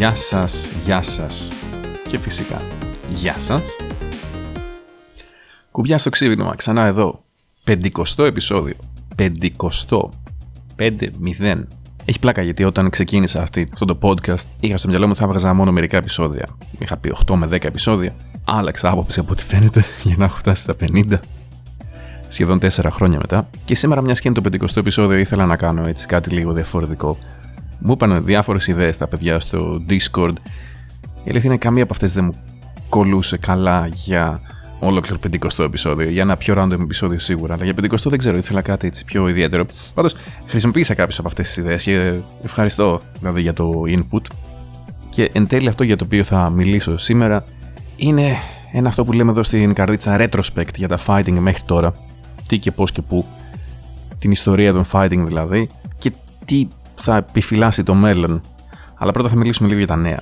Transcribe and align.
Γεια 0.00 0.14
σας, 0.14 0.72
γεια 0.84 1.02
σας 1.02 1.48
και 2.08 2.18
φυσικά 2.18 2.60
γεια 3.12 3.38
σας. 3.38 3.62
Κουμπιά 5.70 5.98
στο 5.98 6.10
ξύπνημα, 6.10 6.54
ξανά 6.54 6.84
εδώ. 6.84 7.24
Πεντηκοστό 7.64 8.24
επεισόδιο. 8.24 8.74
Πεντηκοστό. 9.16 10.10
5-0. 10.76 11.66
Έχει 12.04 12.18
πλάκα 12.18 12.42
γιατί 12.42 12.64
όταν 12.64 12.90
ξεκίνησα 12.90 13.42
αυτή, 13.42 13.68
αυτό 13.72 13.84
το 13.84 13.98
podcast 14.02 14.44
είχα 14.60 14.76
στο 14.76 14.88
μυαλό 14.88 15.06
μου 15.06 15.14
θα 15.14 15.24
έβγαζα 15.24 15.54
μόνο 15.54 15.72
μερικά 15.72 15.96
επεισόδια. 15.96 16.46
Είχα 16.78 16.96
πει 16.96 17.14
8 17.26 17.34
με 17.34 17.46
10 17.46 17.64
επεισόδια. 17.64 18.14
Άλλαξα 18.44 18.90
άποψη 18.90 19.20
από 19.20 19.32
ό,τι 19.32 19.44
φαίνεται 19.44 19.84
για 20.04 20.14
να 20.18 20.24
έχω 20.24 20.36
φτάσει 20.36 20.62
στα 20.62 20.74
50. 20.80 21.18
Σχεδόν 22.28 22.58
4 22.62 22.68
χρόνια 22.90 23.18
μετά. 23.18 23.50
Και 23.64 23.74
σήμερα, 23.74 24.00
μιας 24.00 24.20
και 24.20 24.28
είναι 24.28 24.40
το 24.40 24.66
50 24.66 24.76
επεισόδιο, 24.76 25.18
ήθελα 25.18 25.46
να 25.46 25.56
κάνω 25.56 25.86
έτσι 25.86 26.06
κάτι 26.06 26.30
λίγο 26.30 26.52
διαφορετικό. 26.52 27.18
Μου 27.80 27.92
είπαν 27.92 28.24
διάφορες 28.24 28.66
ιδέες 28.66 28.96
τα 28.96 29.06
παιδιά 29.06 29.40
στο 29.40 29.82
Discord. 29.88 30.32
Η 31.24 31.30
αλήθεια 31.30 31.50
είναι 31.50 31.58
καμία 31.58 31.82
από 31.82 31.92
αυτές 31.92 32.12
δεν 32.12 32.24
μου 32.24 32.34
κολούσε 32.88 33.36
καλά 33.36 33.86
για 33.92 34.40
ολόκληρο 34.78 35.18
50 35.30 35.58
επεισόδιο. 35.58 36.08
Για 36.10 36.22
ένα 36.22 36.36
πιο 36.36 36.54
random 36.58 36.80
επεισόδιο 36.82 37.18
σίγουρα. 37.18 37.54
Αλλά 37.54 37.64
για 37.64 37.74
50 37.80 37.96
δεν 38.04 38.18
ξέρω, 38.18 38.36
ήθελα 38.36 38.60
κάτι 38.60 38.86
έτσι 38.86 39.04
πιο 39.04 39.28
ιδιαίτερο. 39.28 39.64
Πάντως 39.94 40.14
χρησιμοποίησα 40.46 40.94
κάποιες 40.94 41.18
από 41.18 41.28
αυτές 41.28 41.46
τις 41.46 41.56
ιδέες 41.56 41.82
και 41.82 42.12
ευχαριστώ 42.44 43.00
δηλαδή 43.18 43.40
για 43.40 43.52
το 43.52 43.82
input. 43.86 44.22
Και 45.08 45.30
εν 45.32 45.46
τέλει 45.46 45.68
αυτό 45.68 45.84
για 45.84 45.96
το 45.96 46.04
οποίο 46.04 46.24
θα 46.24 46.50
μιλήσω 46.50 46.96
σήμερα 46.96 47.44
είναι 47.96 48.36
ένα 48.72 48.88
αυτό 48.88 49.04
που 49.04 49.12
λέμε 49.12 49.30
εδώ 49.30 49.42
στην 49.42 49.74
καρδίτσα 49.74 50.16
retrospect 50.18 50.74
για 50.76 50.88
τα 50.88 50.98
fighting 51.06 51.38
μέχρι 51.38 51.62
τώρα. 51.62 51.94
Τι 52.48 52.58
και 52.58 52.70
πώς 52.70 52.92
και 52.92 53.02
πού. 53.02 53.24
Την 54.18 54.30
ιστορία 54.30 54.72
των 54.72 54.84
fighting 54.92 55.22
δηλαδή. 55.26 55.68
Και 55.98 56.12
τι 56.44 56.68
θα 57.00 57.16
επιφυλάσει 57.16 57.82
το 57.82 57.94
μέλλον. 57.94 58.40
Αλλά 58.98 59.12
πρώτα 59.12 59.28
θα 59.28 59.36
μιλήσουμε 59.36 59.68
λίγο 59.68 59.78
για 59.78 59.88
τα 59.88 59.96
νέα. 59.96 60.20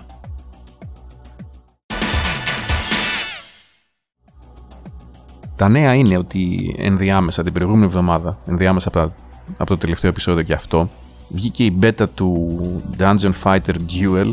Τα 5.56 5.68
νέα 5.68 5.94
είναι 5.94 6.18
ότι 6.18 6.74
ενδιάμεσα 6.78 7.42
την 7.42 7.52
προηγούμενη 7.52 7.84
εβδομάδα, 7.84 8.38
ενδιάμεσα 8.46 8.88
από, 8.88 9.12
από 9.56 9.70
το 9.70 9.78
τελευταίο 9.78 10.10
επεισόδιο 10.10 10.42
και 10.42 10.52
αυτό, 10.52 10.90
βγήκε 11.28 11.64
η 11.64 11.78
beta 11.82 12.04
του 12.14 12.82
Dungeon 12.98 13.32
Fighter 13.42 13.74
Duel 13.74 14.30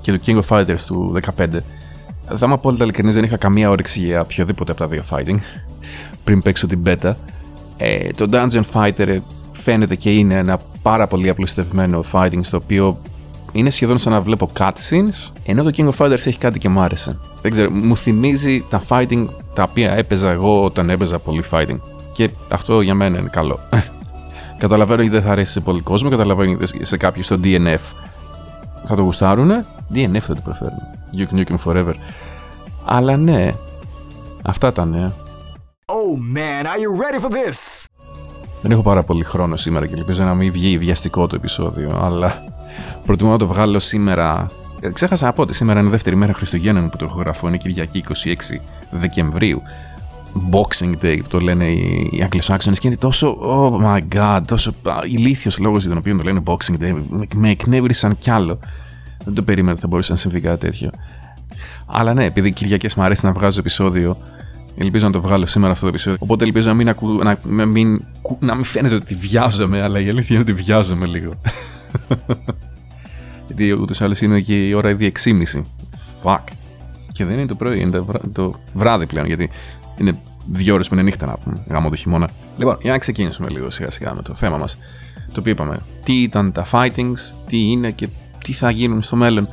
και 0.00 0.12
του 0.12 0.20
King 0.26 0.40
of 0.40 0.46
Fighters 0.48 0.80
του 0.86 1.18
15. 1.36 1.48
Θα 2.34 2.46
είμαι 2.46 2.54
απόλυτα 2.54 2.84
ειλικρινής, 2.84 3.14
δεν 3.14 3.24
είχα 3.24 3.36
καμία 3.36 3.70
όρεξη 3.70 4.00
για 4.00 4.20
οποιοδήποτε 4.20 4.72
από 4.72 4.80
τα 4.80 4.86
δύο 4.86 5.02
fighting 5.10 5.38
πριν 6.24 6.42
παίξω 6.42 6.66
την 6.66 6.82
beta. 6.86 7.12
Ε, 7.76 8.10
το 8.10 8.28
Dungeon 8.32 8.62
Fighter 8.72 9.18
φαίνεται 9.60 9.94
και 9.94 10.10
είναι 10.10 10.34
ένα 10.34 10.60
πάρα 10.82 11.06
πολύ 11.06 11.28
απλουστευμένο 11.28 12.04
fighting 12.12 12.40
στο 12.40 12.56
οποίο 12.56 12.98
είναι 13.52 13.70
σχεδόν 13.70 13.98
σαν 13.98 14.12
να 14.12 14.20
βλέπω 14.20 14.50
cutscenes, 14.58 15.32
ενώ 15.44 15.62
το 15.62 15.70
King 15.76 15.88
of 15.88 15.96
Fighters 15.96 16.26
έχει 16.26 16.38
κάτι 16.38 16.58
και 16.58 16.68
μου 16.68 16.80
άρεσε. 16.80 17.18
Δεν 17.42 17.50
ξέρω, 17.50 17.70
μου 17.70 17.96
θυμίζει 17.96 18.64
τα 18.70 18.82
fighting 18.88 19.26
τα 19.54 19.62
οποία 19.70 19.92
έπαιζα 19.92 20.30
εγώ 20.30 20.64
όταν 20.64 20.90
έπαιζα 20.90 21.18
πολύ 21.18 21.44
fighting. 21.50 21.78
Και 22.12 22.30
αυτό 22.48 22.80
για 22.80 22.94
μένα 22.94 23.18
είναι 23.18 23.28
καλό. 23.32 23.58
καταλαβαίνω 24.58 25.00
ότι 25.00 25.10
δεν 25.10 25.22
θα 25.22 25.30
αρέσει 25.30 25.52
σε 25.52 25.60
πολύ 25.60 25.80
κόσμο, 25.80 26.10
καταλαβαίνω 26.10 26.52
ότι 26.52 26.84
σε 26.84 26.96
κάποιους 26.96 27.24
στο 27.24 27.38
DNF 27.44 27.94
θα 28.84 28.96
το 28.96 29.02
γουστάρουνε. 29.02 29.66
DNF 29.94 30.18
θα 30.18 30.34
το 30.34 30.40
προφέρουν. 30.40 30.78
You 31.16 31.34
can, 31.34 31.38
you 31.38 31.52
can 31.52 31.58
forever. 31.66 31.94
Αλλά 32.84 33.16
ναι, 33.16 33.54
αυτά 34.44 34.72
τα 34.72 34.84
νέα. 34.84 35.12
Oh 35.86 36.16
man, 36.36 36.66
are 36.66 36.78
you 36.78 36.90
ready 37.02 37.20
for 37.24 37.30
this? 37.30 37.86
Δεν 38.62 38.70
έχω 38.70 38.82
πάρα 38.82 39.02
πολύ 39.02 39.24
χρόνο 39.24 39.56
σήμερα 39.56 39.86
και 39.86 39.94
ελπίζω 39.94 40.24
να 40.24 40.34
μην 40.34 40.52
βγει 40.52 40.78
βιαστικό 40.78 41.26
το 41.26 41.36
επεισόδιο, 41.36 42.00
αλλά 42.02 42.44
προτιμώ 43.04 43.30
να 43.30 43.38
το 43.38 43.46
βγάλω 43.46 43.78
σήμερα. 43.78 44.50
Ε, 44.80 44.90
ξέχασα 44.90 45.26
να 45.26 45.32
πω 45.32 45.42
ότι 45.42 45.54
σήμερα 45.54 45.80
είναι 45.80 45.90
δεύτερη 45.90 46.16
μέρα 46.16 46.32
Χριστουγέννων 46.32 46.90
που 46.90 46.96
το 46.96 47.06
γραφώ, 47.06 47.48
είναι 47.48 47.56
Κυριακή 47.56 48.04
26 48.08 48.12
Δεκεμβρίου. 48.90 49.62
Boxing 50.50 51.04
Day 51.04 51.18
που 51.22 51.28
το 51.28 51.40
λένε 51.40 51.64
οι 52.10 52.20
Αγγλοσάξονες 52.22 52.78
και 52.78 52.86
είναι 52.86 52.96
τόσο, 52.96 53.38
oh 53.42 53.86
my 53.86 54.00
god, 54.14 54.40
τόσο 54.46 54.74
ηλίθιος 55.04 55.58
λόγος 55.58 55.80
για 55.80 55.88
τον 55.88 55.98
οποίο 55.98 56.16
το 56.16 56.22
λένε 56.22 56.42
Boxing 56.44 56.82
Day. 56.82 57.02
Με 57.34 57.50
εκνεύρισαν 57.50 58.18
κι 58.18 58.30
άλλο. 58.30 58.58
Δεν 59.24 59.34
το 59.34 59.42
περίμενα 59.42 59.72
ότι 59.72 59.80
θα 59.80 59.86
μπορούσε 59.86 60.12
να 60.12 60.18
συμβεί 60.18 60.40
κάτι 60.40 60.58
τέτοιο. 60.58 60.90
Αλλά 61.86 62.14
ναι, 62.14 62.24
επειδή 62.24 62.52
Κυριακές 62.52 62.94
μου 62.94 63.02
αρέσει 63.02 63.26
να 63.26 63.32
βγάζω 63.32 63.60
επεισόδιο, 63.60 64.16
Ελπίζω 64.76 65.06
να 65.06 65.12
το 65.12 65.20
βγάλω 65.20 65.46
σήμερα 65.46 65.72
αυτό 65.72 65.84
το 65.84 65.90
επεισόδιο. 65.90 66.18
Οπότε 66.22 66.44
ελπίζω 66.44 66.68
να 66.68 66.74
μην, 66.74 66.88
ακου... 66.88 67.08
να, 67.08 67.38
να 67.48 67.66
μην... 67.66 68.04
να 68.38 68.54
μην 68.54 68.64
φαίνεται 68.64 68.94
ότι 68.94 69.14
βιάζομαι, 69.14 69.82
αλλά 69.82 70.00
η 70.00 70.08
αλήθεια 70.08 70.36
είναι 70.36 70.50
ότι 70.50 70.52
βιάζομαι 70.52 71.06
λίγο. 71.06 71.30
Γιατί 73.46 73.72
ούτως 73.72 74.00
ή 74.00 74.04
άλλως 74.04 74.20
είναι 74.20 74.40
και 74.40 74.66
η 74.66 74.72
ώρα 74.72 74.90
ήδη 74.90 75.12
6.30. 75.24 75.34
Fuck. 76.22 76.44
Και 77.12 77.24
δεν 77.24 77.38
είναι 77.38 77.46
το 77.46 77.54
πρωί, 77.54 77.80
είναι 77.80 78.04
το, 78.32 78.54
βράδυ 78.74 79.06
πλέον, 79.06 79.26
γιατί 79.26 79.50
είναι 79.98 80.18
δύο 80.46 80.74
ώρες 80.74 80.88
που 80.88 80.94
είναι 80.94 81.02
νύχτα 81.02 81.26
να 81.26 81.32
πούμε. 81.32 81.64
Γάμο 81.68 81.88
το 81.88 81.96
χειμώνα. 81.96 82.28
Λοιπόν, 82.56 82.78
για 82.82 82.90
να 82.90 82.98
ξεκινήσουμε 82.98 83.48
λίγο 83.48 83.70
σιγά 83.70 83.90
σιγά 83.90 84.14
με 84.14 84.22
το 84.22 84.34
θέμα 84.34 84.56
μας. 84.56 84.78
Το 85.32 85.40
οποίο 85.40 85.52
είπαμε. 85.52 85.76
Τι 86.04 86.22
ήταν 86.22 86.52
τα 86.52 86.66
fightings, 86.70 87.34
τι 87.46 87.70
είναι 87.70 87.90
και 87.90 88.08
τι 88.44 88.52
θα 88.52 88.70
γίνουν 88.70 89.02
στο 89.02 89.16
μέλλον. 89.16 89.48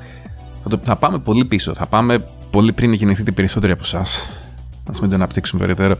Θα, 0.63 0.69
το, 0.69 0.79
θα 0.83 0.95
πάμε 0.95 1.19
πολύ 1.19 1.45
πίσω. 1.45 1.73
Θα 1.73 1.87
πάμε 1.87 2.25
πολύ 2.49 2.73
πριν 2.73 2.93
γεννηθείτε 2.93 3.31
περισσότεροι 3.31 3.71
από 3.71 3.81
εσάς 3.83 4.29
ας 4.89 4.99
μην 4.99 5.09
το 5.09 5.15
αναπτύξουμε 5.15 5.61
περαιτέρω. 5.61 5.97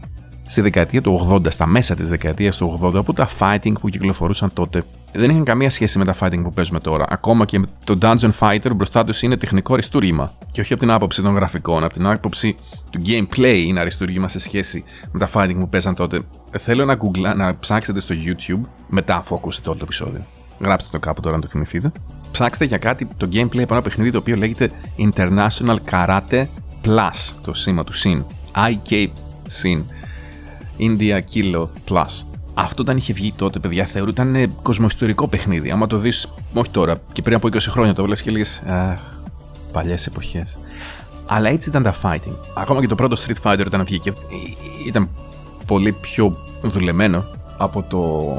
Στη 0.50 0.60
δεκαετία 0.60 1.02
του 1.02 1.28
80, 1.32 1.50
στα 1.50 1.66
μέσα 1.66 1.94
της 1.94 2.08
δεκαετίας 2.08 2.56
του 2.56 2.78
80, 2.82 2.94
όπου 2.94 3.12
τα 3.12 3.28
fighting 3.38 3.72
που 3.80 3.88
κυκλοφορούσαν 3.88 4.52
τότε 4.52 4.84
δεν 5.12 5.30
είχαν 5.30 5.44
καμία 5.44 5.70
σχέση 5.70 5.98
με 5.98 6.04
τα 6.04 6.14
fighting 6.20 6.40
που 6.42 6.50
παίζουμε 6.50 6.80
τώρα. 6.80 7.04
Ακόμα 7.08 7.44
και 7.44 7.60
το 7.84 7.94
Dungeon 8.00 8.30
Fighter 8.38 8.70
μπροστά 8.74 9.04
τους 9.04 9.22
είναι 9.22 9.36
τεχνικό 9.36 9.72
αριστούργημα. 9.72 10.30
Και 10.50 10.60
όχι 10.60 10.72
από 10.72 10.82
την 10.82 10.90
άποψη 10.90 11.22
των 11.22 11.34
γραφικών, 11.34 11.84
από 11.84 11.92
την 11.92 12.06
άποψη 12.06 12.54
του 12.90 13.00
gameplay 13.06 13.62
είναι 13.66 13.80
αριστούργημα 13.80 14.28
σε 14.28 14.38
σχέση 14.38 14.84
με 15.12 15.18
τα 15.18 15.30
fighting 15.34 15.56
που 15.58 15.68
παίζαν 15.68 15.94
τότε. 15.94 16.20
Θέλω 16.58 16.84
να, 16.84 16.96
Google, 16.96 17.36
να 17.36 17.58
ψάξετε 17.58 18.00
στο 18.00 18.14
YouTube 18.26 18.68
μετά 18.88 19.16
αφού 19.16 19.34
ακούσετε 19.34 19.68
όλο 19.68 19.78
το 19.78 19.84
επεισόδιο. 19.84 20.26
Γράψτε 20.60 20.88
το 20.92 20.98
κάπου 20.98 21.20
τώρα 21.20 21.36
να 21.36 21.42
το 21.42 21.48
θυμηθείτε. 21.48 21.92
Ψάξτε 22.32 22.64
για 22.64 22.78
κάτι 22.78 23.08
το 23.16 23.28
gameplay 23.32 23.60
από 23.60 23.74
ένα 23.74 23.82
παιχνίδι 23.82 24.10
το 24.10 24.18
οποίο 24.18 24.36
λέγεται 24.36 24.70
International 25.12 25.76
Karate 25.90 26.46
Plus, 26.84 27.32
το 27.44 27.54
σήμα 27.54 27.84
του 27.84 27.92
SIN. 27.94 28.24
IK 28.54 29.08
Sin 29.62 29.82
India 30.78 31.20
Kilo 31.34 31.68
Plus. 31.88 32.24
Αυτό 32.54 32.82
όταν 32.82 32.96
είχε 32.96 33.12
βγει 33.12 33.32
τότε, 33.36 33.58
παιδιά, 33.58 33.84
θεωρούταν 33.84 34.54
κοσμοϊστορικό 34.62 35.28
παιχνίδι. 35.28 35.70
Άμα 35.70 35.86
το 35.86 35.96
δεις, 35.96 36.28
όχι 36.54 36.70
τώρα, 36.70 36.94
και 37.12 37.22
πριν 37.22 37.36
από 37.36 37.48
20 37.48 37.58
χρόνια 37.58 37.94
το 37.94 38.02
βλέπεις 38.02 38.22
και 38.22 38.30
λέγε. 38.30 38.44
Αχ, 38.66 39.00
παλιές 39.72 40.06
εποχές. 40.06 40.58
Αλλά 41.26 41.48
έτσι 41.48 41.68
ήταν 41.68 41.82
τα 41.82 41.94
fighting. 42.02 42.36
Ακόμα 42.54 42.80
και 42.80 42.86
το 42.86 42.94
πρώτο 42.94 43.16
Street 43.26 43.42
Fighter 43.42 43.64
όταν 43.66 43.84
βγήκε 43.84 44.12
ήταν 44.86 45.08
πολύ 45.66 45.92
πιο 45.92 46.38
δουλεμένο 46.62 47.24
από 47.56 47.82
το 47.82 48.32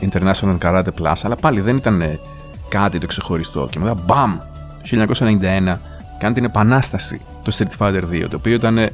International 0.00 0.58
Karate 0.62 0.88
Plus, 1.00 1.14
αλλά 1.22 1.36
πάλι 1.36 1.60
δεν 1.60 1.76
ήταν 1.76 2.20
κάτι 2.68 2.98
το 2.98 3.06
ξεχωριστό. 3.06 3.68
Και 3.70 3.78
μετά, 3.78 3.94
μπαμ! 3.94 4.38
1991 4.82 5.78
κάνει 6.18 6.34
την 6.34 6.44
επανάσταση 6.44 7.20
το 7.44 7.56
Street 7.58 7.78
Fighter 7.78 8.02
2, 8.12 8.26
το 8.30 8.36
οποίο 8.36 8.54
ήταν 8.54 8.88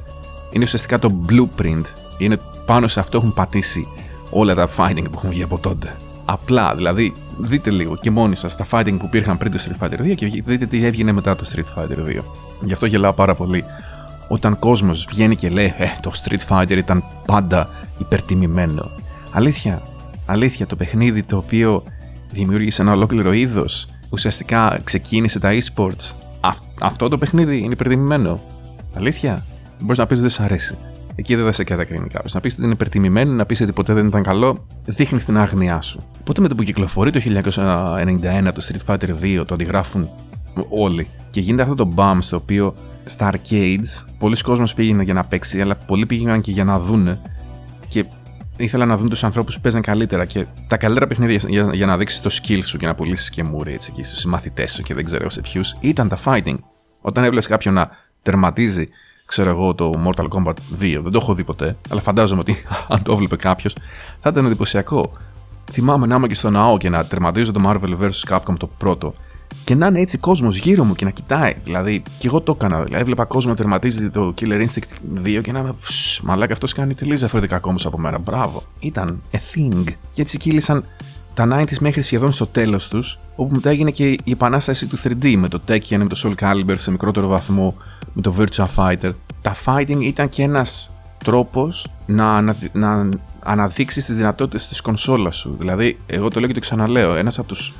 είναι 0.50 0.64
ουσιαστικά 0.64 0.98
το 0.98 1.12
blueprint. 1.28 1.82
Είναι 2.18 2.38
πάνω 2.66 2.86
σε 2.86 3.00
αυτό 3.00 3.16
έχουν 3.16 3.34
πατήσει 3.34 3.88
όλα 4.30 4.54
τα 4.54 4.68
fighting 4.76 5.04
που 5.04 5.10
έχουν 5.14 5.30
βγει 5.30 5.42
από 5.42 5.58
τότε. 5.58 5.96
Απλά, 6.24 6.74
δηλαδή, 6.74 7.12
δείτε 7.38 7.70
λίγο 7.70 7.96
και 7.96 8.10
μόνοι 8.10 8.36
σας 8.36 8.56
τα 8.56 8.66
fighting 8.70 8.96
που 8.98 9.04
υπήρχαν 9.04 9.38
πριν 9.38 9.52
το 9.52 9.58
Street 9.66 9.84
Fighter 9.84 10.00
2 10.00 10.14
και 10.14 10.42
δείτε 10.44 10.66
τι 10.66 10.84
έβγαινε 10.84 11.12
μετά 11.12 11.36
το 11.36 11.44
Street 11.52 11.78
Fighter 11.78 12.18
2. 12.18 12.22
Γι' 12.60 12.72
αυτό 12.72 12.86
γελάω 12.86 13.12
πάρα 13.12 13.34
πολύ. 13.34 13.64
Όταν 14.28 14.58
κόσμος 14.58 15.06
βγαίνει 15.08 15.36
και 15.36 15.48
λέει 15.48 15.74
Ε, 15.78 15.86
το 16.00 16.10
Street 16.22 16.48
Fighter 16.48 16.76
ήταν 16.76 17.04
πάντα 17.26 17.68
υπερτιμημένο. 17.98 18.90
Αλήθεια, 19.32 19.82
αλήθεια, 20.26 20.66
το 20.66 20.76
παιχνίδι 20.76 21.22
το 21.22 21.36
οποίο 21.36 21.82
δημιούργησε 22.32 22.82
ένα 22.82 22.92
ολόκληρο 22.92 23.32
είδος, 23.32 23.88
ουσιαστικά 24.10 24.80
ξεκίνησε 24.84 25.38
τα 25.38 25.50
esports. 25.52 26.14
αυτό 26.80 27.08
το 27.08 27.18
παιχνίδι 27.18 27.58
είναι 27.58 27.72
υπερτιμημένο. 27.72 28.40
Αλήθεια, 28.96 29.44
Μπορείς 29.80 29.98
να 29.98 30.06
πεις 30.06 30.18
ότι 30.18 30.20
δεν 30.20 30.30
σ' 30.30 30.40
αρέσει. 30.40 30.78
Εκεί 31.14 31.34
δεν 31.34 31.44
θα 31.44 31.52
σε 31.52 31.64
κατακρίνει 31.64 32.08
κάποιος. 32.08 32.34
Να 32.34 32.40
πεις 32.40 32.52
ότι 32.52 32.62
είναι 32.62 32.72
υπερτιμημένο, 32.72 33.32
να 33.32 33.46
πεις 33.46 33.60
ότι 33.60 33.72
ποτέ 33.72 33.92
δεν 33.92 34.06
ήταν 34.06 34.22
καλό, 34.22 34.66
δείχνει 34.84 35.18
την 35.18 35.38
άγνοιά 35.38 35.80
σου. 35.80 36.00
Οπότε 36.20 36.40
με 36.40 36.48
το 36.48 36.54
που 36.54 36.62
κυκλοφορεί 36.62 37.10
το 37.10 37.20
1991 37.20 38.52
το 38.54 38.68
Street 38.68 38.94
Fighter 38.94 39.10
2, 39.22 39.44
το 39.46 39.54
αντιγράφουν 39.54 40.08
όλοι. 40.68 41.06
Και 41.30 41.40
γίνεται 41.40 41.62
αυτό 41.62 41.74
το 41.74 41.88
bump 41.96 42.16
στο 42.18 42.36
οποίο 42.36 42.74
στα 43.04 43.32
arcades 43.32 44.06
πολλοί 44.18 44.36
κόσμοι 44.40 44.66
πήγαιναν 44.76 45.04
για 45.04 45.14
να 45.14 45.24
παίξει, 45.24 45.60
αλλά 45.60 45.76
πολλοί 45.76 46.06
πήγαιναν 46.06 46.40
και 46.40 46.50
για 46.50 46.64
να 46.64 46.78
δουν. 46.78 47.18
Και 47.88 48.04
ήθελαν 48.56 48.88
να 48.88 48.96
δουν 48.96 49.08
τους 49.08 49.24
ανθρώπους 49.24 49.54
που 49.54 49.60
παίζαν 49.60 49.82
καλύτερα. 49.82 50.24
Και 50.24 50.46
τα 50.66 50.76
καλύτερα 50.76 51.06
παιχνίδια 51.06 51.40
για, 51.48 51.70
για 51.72 51.86
να 51.86 51.96
δείξεις 51.96 52.20
το 52.20 52.30
skill 52.32 52.60
σου 52.64 52.78
και 52.78 52.86
να 52.86 52.94
πουλήσεις 52.94 53.30
και 53.30 53.44
μούρι 53.44 53.72
έτσι 53.72 53.92
και 53.92 54.04
στους 54.04 54.18
συμμαθητές 54.18 54.72
σου 54.72 54.82
και 54.82 54.94
δεν 54.94 55.04
ξέρω 55.04 55.30
σε 55.30 55.40
ποιους 55.40 55.76
ήταν 55.80 56.08
τα 56.08 56.18
fighting. 56.24 56.56
Όταν 57.00 57.24
έβλεπες 57.24 57.46
κάποιον 57.46 57.74
να 57.74 57.90
τερματίζει 58.22 58.88
ξέρω 59.30 59.50
εγώ, 59.50 59.74
το 59.74 59.92
Mortal 60.06 60.28
Kombat 60.28 60.54
2. 60.82 61.00
Δεν 61.02 61.12
το 61.12 61.18
έχω 61.22 61.34
δει 61.34 61.44
ποτέ, 61.44 61.76
αλλά 61.90 62.00
φαντάζομαι 62.00 62.40
ότι 62.40 62.56
αν 62.92 63.02
το 63.02 63.12
έβλεπε 63.12 63.36
κάποιος 63.36 63.74
θα 64.18 64.28
ήταν 64.28 64.46
εντυπωσιακό. 64.46 65.12
Θυμάμαι 65.72 66.06
να 66.06 66.14
είμαι 66.14 66.26
και 66.26 66.34
στο 66.34 66.50
ναό 66.50 66.76
και 66.76 66.88
να 66.88 67.04
τερματίζω 67.04 67.52
το 67.52 67.60
Marvel 67.64 68.02
vs. 68.02 68.36
Capcom 68.36 68.54
το 68.58 68.66
πρώτο 68.78 69.14
και 69.64 69.74
να 69.74 69.86
είναι 69.86 70.00
έτσι 70.00 70.18
κόσμος 70.18 70.58
γύρω 70.58 70.84
μου 70.84 70.94
και 70.94 71.04
να 71.04 71.10
κοιτάει. 71.10 71.54
Δηλαδή, 71.64 72.02
και 72.18 72.26
εγώ 72.26 72.40
το 72.40 72.54
έκανα. 72.56 72.82
Δηλαδή, 72.82 73.00
έβλεπα 73.00 73.24
κόσμο 73.24 73.50
να 73.50 73.56
τερματίζει 73.56 74.10
το 74.10 74.34
Killer 74.40 74.66
Instinct 74.66 75.22
2 75.24 75.40
και 75.42 75.52
να 75.52 75.58
είμαι. 75.58 75.74
Μαλάκα, 76.22 76.52
αυτός 76.52 76.72
κάνει 76.72 76.94
τελείω 76.94 77.16
διαφορετικά 77.16 77.58
κόμμα 77.58 77.78
από 77.84 77.98
μένα. 77.98 78.18
Μπράβο. 78.18 78.62
Ήταν 78.80 79.22
a 79.32 79.36
thing. 79.36 79.84
Και 80.12 80.22
έτσι 80.22 80.38
κύλησαν 80.38 80.84
τα 81.34 81.48
90s 81.52 81.78
μέχρι 81.80 82.02
σχεδόν 82.02 82.32
στο 82.32 82.46
τέλος 82.46 82.88
τους, 82.88 83.18
όπου 83.36 83.54
μετά 83.54 83.70
έγινε 83.70 83.90
και 83.90 84.08
η 84.08 84.30
επανάσταση 84.30 84.86
του 84.86 84.98
3D 85.02 85.34
με 85.36 85.48
το 85.48 85.60
Tekken, 85.68 85.96
με 85.96 86.06
το 86.06 86.20
Soul 86.24 86.34
Calibur 86.44 86.74
σε 86.76 86.90
μικρότερο 86.90 87.28
βαθμό, 87.28 87.76
με 88.12 88.22
το 88.22 88.34
Virtua 88.38 88.66
Fighter. 88.76 89.12
Τα 89.42 89.56
fighting 89.64 90.00
ήταν 90.00 90.28
και 90.28 90.42
ένας 90.42 90.92
τρόπος 91.24 91.90
να, 92.06 92.36
ανα, 92.36 92.56
να 92.72 93.08
αναδείξεις 93.40 94.04
τις 94.04 94.16
δυνατότητες 94.16 94.68
της 94.68 94.80
κονσόλας 94.80 95.36
σου. 95.36 95.56
Δηλαδή, 95.58 95.98
εγώ 96.06 96.28
το 96.28 96.38
λέω 96.38 96.48
και 96.48 96.54
το 96.54 96.60
ξαναλέω, 96.60 97.14
ένας 97.14 97.38
από 97.38 97.48
τους 97.48 97.72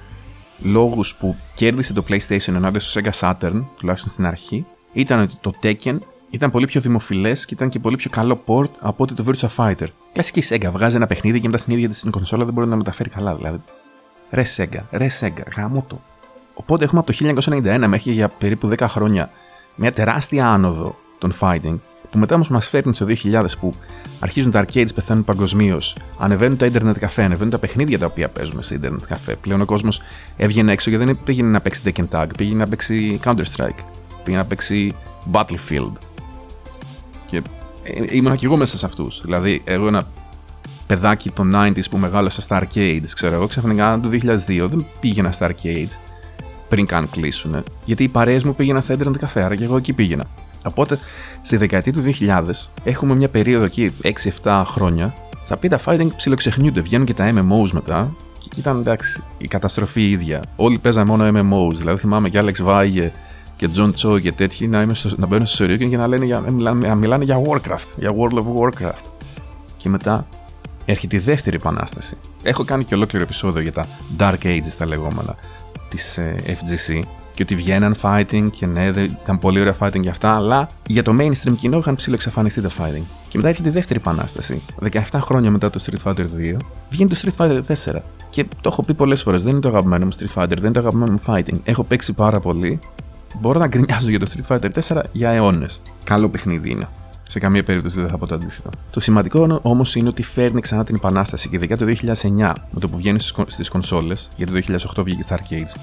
λόγους 0.62 1.14
που 1.14 1.36
κέρδισε 1.54 1.92
το 1.92 2.04
PlayStation 2.08 2.54
ενάντια 2.54 2.80
στο 2.80 3.00
Sega 3.00 3.10
Saturn, 3.20 3.62
τουλάχιστον 3.76 4.10
στην 4.12 4.26
αρχή, 4.26 4.66
ήταν 4.92 5.20
ότι 5.20 5.34
το 5.40 5.52
Tekken 5.62 5.98
ήταν 6.30 6.50
πολύ 6.50 6.66
πιο 6.66 6.80
δημοφιλές 6.80 7.44
και 7.44 7.54
ήταν 7.54 7.68
και 7.68 7.78
πολύ 7.78 7.96
πιο 7.96 8.10
καλό 8.10 8.42
port 8.46 8.70
από 8.80 9.02
ότι 9.02 9.14
το 9.14 9.24
Virtua 9.26 9.48
Fighter. 9.56 9.86
Κλασική 10.12 10.42
Sega 10.48 10.70
βγάζει 10.72 10.96
ένα 10.96 11.06
παιχνίδι 11.06 11.40
και 11.40 11.46
μετά 11.46 11.58
στην 11.58 11.72
ίδια 11.72 11.88
της 11.88 12.00
την 12.00 12.10
κονσόλα 12.10 12.44
δεν 12.44 12.54
μπορεί 12.54 12.68
να 12.68 12.76
μεταφέρει 12.76 13.08
καλά. 13.08 13.34
Δηλαδή. 13.34 13.60
Ρε 14.30 14.42
Sega, 14.56 14.80
ρε 14.90 15.10
Sega, 15.20 15.42
γάμο 15.56 15.84
το. 15.88 16.00
Οπότε 16.54 16.84
έχουμε 16.84 17.00
από 17.00 17.12
το 17.12 17.42
1991 17.50 17.84
μέχρι 17.86 18.12
για 18.12 18.28
περίπου 18.28 18.70
10 18.78 18.86
χρόνια 18.88 19.30
μια 19.82 19.92
τεράστια 19.92 20.48
άνοδο 20.48 20.96
των 21.18 21.32
fighting 21.40 21.76
που 22.10 22.18
μετά 22.18 22.34
όμως 22.34 22.48
μας 22.48 22.68
φέρνει 22.68 22.94
στο 22.94 23.06
2000 23.08 23.44
που 23.60 23.72
αρχίζουν 24.20 24.50
τα 24.50 24.64
arcades, 24.64 24.94
πεθαίνουν 24.94 25.24
παγκοσμίως, 25.24 25.96
ανεβαίνουν 26.18 26.56
τα 26.56 26.66
internet 26.66 26.98
καφέ, 26.98 27.22
ανεβαίνουν 27.22 27.50
τα 27.50 27.58
παιχνίδια 27.58 27.98
τα 27.98 28.06
οποία 28.06 28.28
παίζουμε 28.28 28.62
σε 28.62 28.80
internet 28.82 29.02
καφέ. 29.08 29.36
Πλέον 29.36 29.60
ο 29.60 29.64
κόσμος 29.64 30.02
έβγαινε 30.36 30.72
έξω 30.72 30.90
γιατί 30.90 31.04
δεν 31.04 31.18
πήγαινε 31.24 31.48
να 31.48 31.60
παίξει 31.60 31.82
Tekken 31.84 32.04
Tag, 32.10 32.26
πήγαινε 32.36 32.58
να 32.58 32.66
παίξει 32.66 33.20
Counter-Strike, 33.24 33.84
πήγαινε 34.24 34.42
να 34.42 34.48
παίξει 34.48 34.94
Battlefield. 35.32 35.92
Και 37.26 37.42
ε, 37.82 38.16
ήμουν 38.16 38.36
και 38.36 38.46
εγώ 38.46 38.56
μέσα 38.56 38.78
σε 38.78 38.86
αυτούς. 38.86 39.20
Δηλαδή, 39.24 39.62
εγώ 39.64 39.86
ένα 39.86 40.02
παιδάκι 40.86 41.30
των 41.30 41.52
90s 41.54 41.90
που 41.90 41.96
μεγάλωσα 41.96 42.40
στα 42.40 42.62
arcades, 42.62 43.08
ξέρω 43.14 43.34
εγώ, 43.34 43.46
ξαφνικά 43.46 44.00
το 44.02 44.08
2002 44.08 44.68
δεν 44.68 44.86
πήγαινα 45.00 45.32
στα 45.32 45.50
arcades 45.50 46.09
πριν 46.70 46.86
καν 46.86 47.10
κλείσουν. 47.10 47.62
Γιατί 47.84 48.02
οι 48.02 48.08
παρέες 48.08 48.44
μου 48.44 48.54
πήγαιναν 48.54 48.82
στα 48.82 48.94
internet 48.94 49.16
καφέ, 49.18 49.44
άρα 49.44 49.54
και 49.54 49.64
εγώ 49.64 49.76
εκεί 49.76 49.92
πήγαινα. 49.92 50.24
Οπότε 50.64 50.98
στη 51.42 51.56
δεκαετία 51.56 51.92
του 51.92 52.02
2000 52.20 52.42
έχουμε 52.82 53.14
μια 53.14 53.28
περίοδο 53.28 53.64
εκεί 53.64 53.92
6-7 54.42 54.62
χρόνια 54.66 55.12
στα 55.44 55.54
οποία 55.56 55.68
τα 55.68 55.80
fighting 55.84 56.08
ψιλοξεχνιούνται. 56.16 56.80
Βγαίνουν 56.80 57.06
και 57.06 57.14
τα 57.14 57.32
MMOs 57.34 57.70
μετά 57.72 58.14
και 58.38 58.60
ήταν 58.60 58.78
εντάξει 58.78 59.22
η 59.38 59.46
καταστροφή 59.46 60.08
ίδια. 60.08 60.42
Όλοι 60.56 60.78
παίζαν 60.78 61.06
μόνο 61.06 61.24
MMOs. 61.28 61.74
Δηλαδή 61.74 62.00
θυμάμαι 62.00 62.28
και 62.28 62.40
Alex 62.42 62.66
Valle 62.66 63.10
και 63.56 63.68
John 63.76 63.90
Cho 63.96 64.20
και 64.20 64.32
τέτοιοι 64.32 64.68
να, 64.68 64.82
είμαι 64.82 64.94
στο, 64.94 65.10
να 65.16 65.26
μπαίνουν 65.26 65.46
στο 65.46 65.64
Soriuken 65.64 65.88
και 65.88 65.96
να, 65.96 66.06
λένε 66.06 66.24
για, 66.24 66.44
να 66.74 66.94
μιλάνε 66.94 67.24
για 67.24 67.42
Warcraft, 67.42 67.98
για 67.98 68.10
World 68.10 68.34
of 68.34 68.44
Warcraft. 68.60 69.10
Και 69.76 69.88
μετά 69.88 70.26
έρχεται 70.84 71.16
η 71.16 71.18
δεύτερη 71.18 71.56
επανάσταση. 71.56 72.16
Έχω 72.42 72.64
κάνει 72.64 72.84
και 72.84 72.94
ολόκληρο 72.94 73.24
επεισόδιο 73.24 73.62
για 73.62 73.72
τα 73.72 73.86
Dark 74.18 74.44
Ages 74.44 74.74
τα 74.78 74.86
λεγόμενα 74.86 75.36
της 75.90 76.18
ε, 76.18 76.34
FGC 76.46 77.00
και 77.34 77.42
ότι 77.42 77.56
βγαίναν 77.56 77.96
fighting 78.02 78.48
και 78.50 78.66
ναι, 78.66 78.90
ήταν 79.22 79.38
πολύ 79.38 79.60
ωραία 79.60 79.76
fighting 79.80 80.00
για 80.00 80.10
αυτά, 80.10 80.36
αλλά 80.36 80.68
για 80.86 81.02
το 81.02 81.14
mainstream 81.18 81.54
κοινό 81.60 81.78
είχαν 81.78 81.94
ψηλοεξαφανιστεί 81.94 82.60
τα 82.60 82.68
fighting. 82.68 83.02
Και 83.28 83.36
μετά 83.36 83.48
έρχεται 83.48 83.68
η 83.68 83.72
δεύτερη 83.72 83.98
επανάσταση. 83.98 84.62
17 84.90 85.00
χρόνια 85.14 85.50
μετά 85.50 85.70
το 85.70 85.84
Street 85.86 86.10
Fighter 86.10 86.24
2, 86.24 86.56
βγαίνει 86.90 87.10
το 87.10 87.20
Street 87.22 87.36
Fighter 87.36 87.60
4. 87.92 87.98
Και 88.30 88.44
το 88.44 88.68
έχω 88.72 88.82
πει 88.82 88.94
πολλές 88.94 89.22
φορές, 89.22 89.42
δεν 89.42 89.52
είναι 89.52 89.60
το 89.60 89.68
αγαπημένο 89.68 90.04
μου 90.04 90.12
Street 90.12 90.42
Fighter, 90.42 90.48
δεν 90.48 90.58
είναι 90.58 90.70
το 90.70 90.80
αγαπημένο 90.80 91.12
μου 91.12 91.22
fighting. 91.26 91.60
Έχω 91.64 91.84
παίξει 91.84 92.12
πάρα 92.12 92.40
πολύ. 92.40 92.78
Μπορώ 93.40 93.58
να 93.58 93.66
γκρινιάζω 93.66 94.08
για 94.08 94.18
το 94.18 94.30
Street 94.34 94.56
Fighter 94.56 94.70
4 94.88 95.00
για 95.12 95.30
αιώνες. 95.30 95.82
Καλό 96.04 96.28
παιχνίδι 96.28 96.70
είναι. 96.70 96.88
Σε 97.30 97.38
καμία 97.38 97.64
περίπτωση 97.64 98.00
δεν 98.00 98.08
θα 98.08 98.18
πω 98.18 98.26
το 98.26 98.34
αντίθετο. 98.34 98.70
Το 98.90 99.00
σημαντικό 99.00 99.60
όμως 99.62 99.94
είναι 99.94 100.08
ότι 100.08 100.22
φέρνει 100.22 100.60
ξανά 100.60 100.84
την 100.84 100.94
επανάσταση 100.94 101.48
και 101.48 101.56
ειδικά 101.56 101.76
το 101.76 101.86
2009 101.86 102.52
με 102.70 102.80
το 102.80 102.88
που 102.88 102.96
βγαίνει 102.96 103.18
στις 103.46 103.68
κονσόλες, 103.68 104.28
γιατί 104.36 104.52
το 104.52 104.76
2008 104.96 105.04
βγήκε 105.04 105.22
στα 105.22 105.38
arcades, 105.38 105.80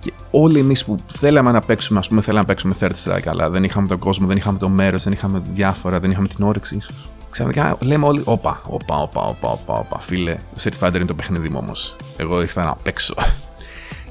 και 0.00 0.12
όλοι 0.30 0.58
εμείς 0.58 0.84
που 0.84 0.96
θέλαμε 1.06 1.50
να 1.50 1.60
παίξουμε, 1.60 1.98
ας 1.98 2.08
πούμε, 2.08 2.20
θέλαμε 2.20 2.40
να 2.40 2.46
παίξουμε 2.46 2.74
Third 2.80 2.92
Strike, 3.04 3.26
αλλά 3.26 3.50
δεν 3.50 3.64
είχαμε 3.64 3.86
τον 3.86 3.98
κόσμο, 3.98 4.26
δεν 4.26 4.36
είχαμε 4.36 4.58
το 4.58 4.68
μέρος, 4.68 5.02
δεν 5.02 5.12
είχαμε 5.12 5.42
διάφορα, 5.52 6.00
δεν 6.00 6.10
είχαμε 6.10 6.26
την 6.26 6.44
όρεξη, 6.44 6.76
ίσως. 6.76 7.10
Ξαφνικά 7.30 7.76
λέμε 7.80 8.06
όλοι, 8.06 8.22
όπα, 8.24 8.60
όπα, 8.68 8.96
όπα, 8.96 9.22
όπα, 9.22 9.48
όπα, 9.48 9.74
όπα, 9.74 9.98
φίλε, 10.00 10.36
το 10.54 10.60
Street 10.62 10.86
Fighter 10.86 10.94
είναι 10.94 11.04
το 11.04 11.14
παιχνίδι 11.14 11.48
μου 11.48 11.58
όμως. 11.62 11.96
Εγώ 12.16 12.40
ήρθα 12.40 12.64
να 12.64 12.74
παίξω. 12.74 13.14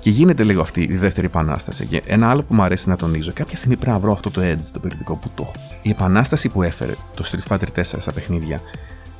Και 0.07 0.13
γίνεται 0.13 0.43
λίγο 0.43 0.61
αυτή 0.61 0.81
η 0.81 0.97
δεύτερη 0.97 1.25
επανάσταση. 1.25 1.85
Και 1.85 2.01
ένα 2.05 2.29
άλλο 2.29 2.43
που 2.43 2.53
μου 2.53 2.61
αρέσει 2.61 2.89
να 2.89 2.95
τονίζω, 2.95 3.31
κάποια 3.33 3.57
στιγμή 3.57 3.75
πρέπει 3.75 3.91
να 3.91 3.99
βρω 3.99 4.11
αυτό 4.11 4.31
το 4.31 4.41
edge, 4.41 4.61
το 4.73 4.79
περιοδικό 4.79 5.15
που 5.15 5.29
το 5.35 5.43
έχω. 5.43 5.53
Η 5.81 5.89
επανάσταση 5.89 6.49
που 6.49 6.63
έφερε 6.63 6.91
το 7.15 7.29
Street 7.31 7.53
Fighter 7.53 7.79
4 7.79 7.81
στα 7.81 8.11
παιχνίδια 8.13 8.59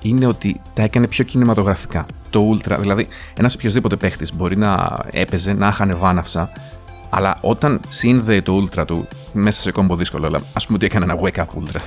είναι 0.01 0.25
ότι 0.25 0.61
τα 0.73 0.83
έκανε 0.83 1.07
πιο 1.07 1.23
κινηματογραφικά. 1.23 2.05
Το 2.29 2.53
Ultra, 2.53 2.77
δηλαδή 2.79 3.07
ένας 3.37 3.55
οποιοδήποτε 3.55 3.95
παίχτης 3.95 4.35
μπορεί 4.35 4.57
να 4.57 4.97
έπαιζε, 5.11 5.53
να 5.53 5.67
είχαν 5.67 5.97
βάναυσα, 5.97 6.51
αλλά 7.09 7.37
όταν 7.41 7.79
σύνδεε 7.87 8.41
το 8.41 8.63
Ultra 8.63 8.85
του 8.87 9.07
μέσα 9.33 9.61
σε 9.61 9.71
κόμπο 9.71 9.95
δύσκολο, 9.95 10.25
αλλά 10.25 10.39
ας 10.53 10.65
πούμε 10.65 10.77
ότι 10.77 10.85
έκανε 10.85 11.05
ένα 11.05 11.19
wake 11.21 11.39
up 11.39 11.63
Ultra, 11.63 11.81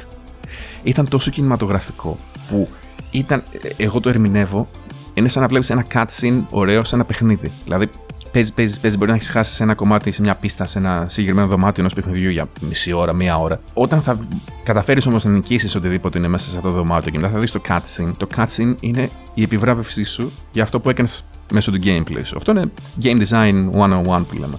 ήταν 0.82 1.08
τόσο 1.08 1.31
κινηματογραφικό 1.31 2.17
που 2.49 2.69
ήταν, 3.11 3.43
ε, 3.62 3.82
εγώ 3.82 4.00
το 4.00 4.08
ερμηνεύω, 4.08 4.69
είναι 5.14 5.29
σαν 5.29 5.43
να 5.43 5.49
βλέπεις 5.49 5.70
ένα 5.70 5.87
cutscene 5.93 6.43
ωραίο 6.50 6.85
σε 6.85 6.94
ένα 6.94 7.05
παιχνίδι. 7.05 7.50
Δηλαδή 7.64 7.91
παίζει, 8.32 8.53
παίζει, 8.53 8.81
παίζει. 8.81 8.97
Μπορεί 8.97 9.11
να 9.11 9.17
έχεις 9.17 9.31
χάσει 9.31 9.55
σε 9.55 9.62
ένα 9.62 9.75
κομμάτι, 9.75 10.12
σε 10.12 10.23
μια 10.23 10.35
πίστα, 10.35 10.67
σε 10.67 10.79
ένα 10.79 11.05
συγκεκριμένο 11.09 11.49
δωμάτιο 11.49 11.82
ενός 11.82 11.94
παιχνιδιού 11.94 12.31
για 12.31 12.49
μισή 12.61 12.93
ώρα, 12.93 13.12
μία 13.12 13.38
ώρα. 13.38 13.61
Όταν 13.75 14.03
θα 14.03 14.29
καταφέρεις 14.65 15.06
όμως 15.06 15.25
να 15.25 15.31
νικήσεις 15.31 15.75
οτιδήποτε 15.75 16.19
είναι 16.19 16.29
μέσα 16.29 16.50
σε 16.50 16.56
αυτό 16.56 16.69
το 16.69 16.75
δωμάτιο 16.75 17.11
και 17.11 17.19
μετά 17.19 17.32
θα 17.32 17.38
δεις 17.38 17.50
το 17.50 17.61
cutscene, 17.69 18.11
το 18.17 18.27
cutscene 18.37 18.75
είναι 18.81 19.11
η 19.35 19.43
επιβράβευσή 19.43 20.03
σου 20.03 20.32
για 20.53 20.62
αυτό 20.62 20.81
που 20.81 20.91
έκανες 20.91 21.25
μέσω 21.53 21.71
του 21.71 21.79
gameplay 21.85 22.21
σου. 22.23 22.37
Αυτό 22.37 22.50
είναι 22.50 22.71
game 23.03 23.27
design 23.27 23.71
101 23.71 24.25
που 24.29 24.38
λέμε. 24.38 24.59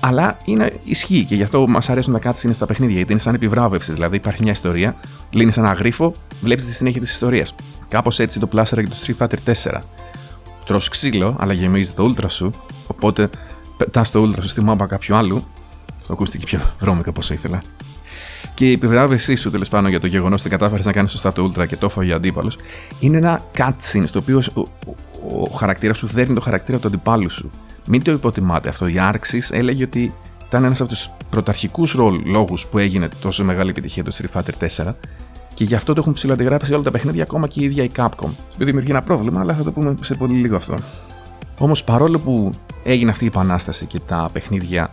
Αλλά 0.00 0.36
είναι 0.44 0.72
ισχύει 0.84 1.24
και 1.24 1.34
γι' 1.34 1.42
αυτό 1.42 1.64
μας 1.68 1.90
αρέσουν 1.90 2.20
τα 2.20 2.30
cutscenes 2.30 2.54
στα 2.54 2.66
παιχνίδια, 2.66 2.96
γιατί 2.96 3.12
είναι 3.12 3.20
σαν 3.20 3.34
επιβράβευση. 3.34 3.92
Δηλαδή 3.92 4.16
υπάρχει 4.16 4.42
μια 4.42 4.52
ιστορία, 4.52 4.96
λύνεις 5.30 5.56
ένα 5.56 5.72
γρίφο, 5.72 6.12
βλέπεις 6.40 6.64
τη 6.64 6.72
συνέχεια 6.72 7.00
της 7.00 7.10
ιστορίας. 7.10 7.54
Κάπως 7.88 8.18
έτσι 8.18 8.40
το 8.40 8.46
πλάσαρα 8.46 8.82
και 8.82 8.88
το 8.88 8.96
Street 9.06 9.26
Fighter 9.26 9.54
4 9.66 9.78
τρως 10.64 10.88
ξύλο, 10.88 11.36
αλλά 11.38 11.52
γεμίζει 11.52 11.92
το 11.92 12.02
ούλτρα 12.02 12.28
σου, 12.28 12.50
οπότε 12.86 13.30
πετάς 13.76 14.10
το 14.10 14.20
ούλτρα 14.20 14.42
σου 14.42 14.48
στη 14.48 14.60
μάπα 14.60 14.86
κάποιου 14.86 15.14
άλλου. 15.16 15.44
Ακούστηκε 16.08 16.44
πιο 16.44 16.60
βρώμικα 16.80 17.10
όπω 17.10 17.20
ήθελα. 17.32 17.60
Και 18.54 18.68
η 18.68 18.72
επιβράβευσή 18.72 19.34
σου 19.34 19.50
τέλος 19.50 19.68
πάνω 19.68 19.88
για 19.88 20.00
το 20.00 20.06
γεγονός 20.06 20.40
ότι 20.40 20.50
κατάφερες 20.50 20.86
να 20.86 20.92
κάνεις 20.92 21.10
σωστά 21.10 21.32
το 21.32 21.42
ούλτρα 21.42 21.66
και 21.66 21.76
το 21.76 21.86
έφαγε 21.86 22.14
αντίπαλος, 22.14 22.58
είναι 23.00 23.16
ένα 23.16 23.40
cutscene 23.56 24.04
στο 24.04 24.18
οποίο 24.18 24.42
ο, 24.54 24.60
ο, 24.60 25.42
ο 25.42 25.56
χαρακτήρας 25.56 25.98
σου 25.98 26.06
δέρνει 26.06 26.34
το 26.34 26.40
χαρακτήρα 26.40 26.78
του 26.78 26.86
αντιπάλου 26.86 27.30
σου. 27.30 27.50
Μην 27.88 28.02
το 28.02 28.12
υποτιμάτε 28.12 28.68
αυτό. 28.68 28.86
Η 28.86 28.98
Άρξης 28.98 29.50
έλεγε 29.50 29.84
ότι 29.84 30.12
ήταν 30.46 30.64
ένας 30.64 30.80
από 30.80 30.90
τους 30.90 31.10
πρωταρχικούς 31.30 31.94
λόγους 32.24 32.66
που 32.66 32.78
έγινε 32.78 33.08
τόσο 33.20 33.44
μεγάλη 33.44 33.70
επιτυχία 33.70 34.04
το 34.04 34.12
Street 34.16 34.40
Fighter 34.40 34.84
4 34.84 34.92
και 35.60 35.66
γι' 35.66 35.74
αυτό 35.74 35.92
το 35.92 36.00
έχουν 36.00 36.12
ψηλοαντιγράψει 36.12 36.72
όλα 36.72 36.82
τα 36.82 36.90
παιχνίδια, 36.90 37.22
ακόμα 37.22 37.46
και 37.46 37.60
η 37.60 37.64
ίδια 37.64 37.84
η 37.84 37.90
Capcom. 37.96 38.28
Δεν 38.56 38.66
δημιουργεί 38.66 38.90
ένα 38.90 39.02
πρόβλημα, 39.02 39.40
αλλά 39.40 39.54
θα 39.54 39.62
το 39.62 39.72
πούμε 39.72 39.94
σε 40.02 40.14
πολύ 40.14 40.34
λίγο 40.34 40.56
αυτό. 40.56 40.74
Όμως 41.58 41.84
παρόλο 41.84 42.18
που 42.18 42.50
έγινε 42.84 43.10
αυτή 43.10 43.24
η 43.24 43.26
επανάσταση 43.26 43.86
και 43.86 43.98
τα 44.06 44.28
παιχνίδια 44.32 44.90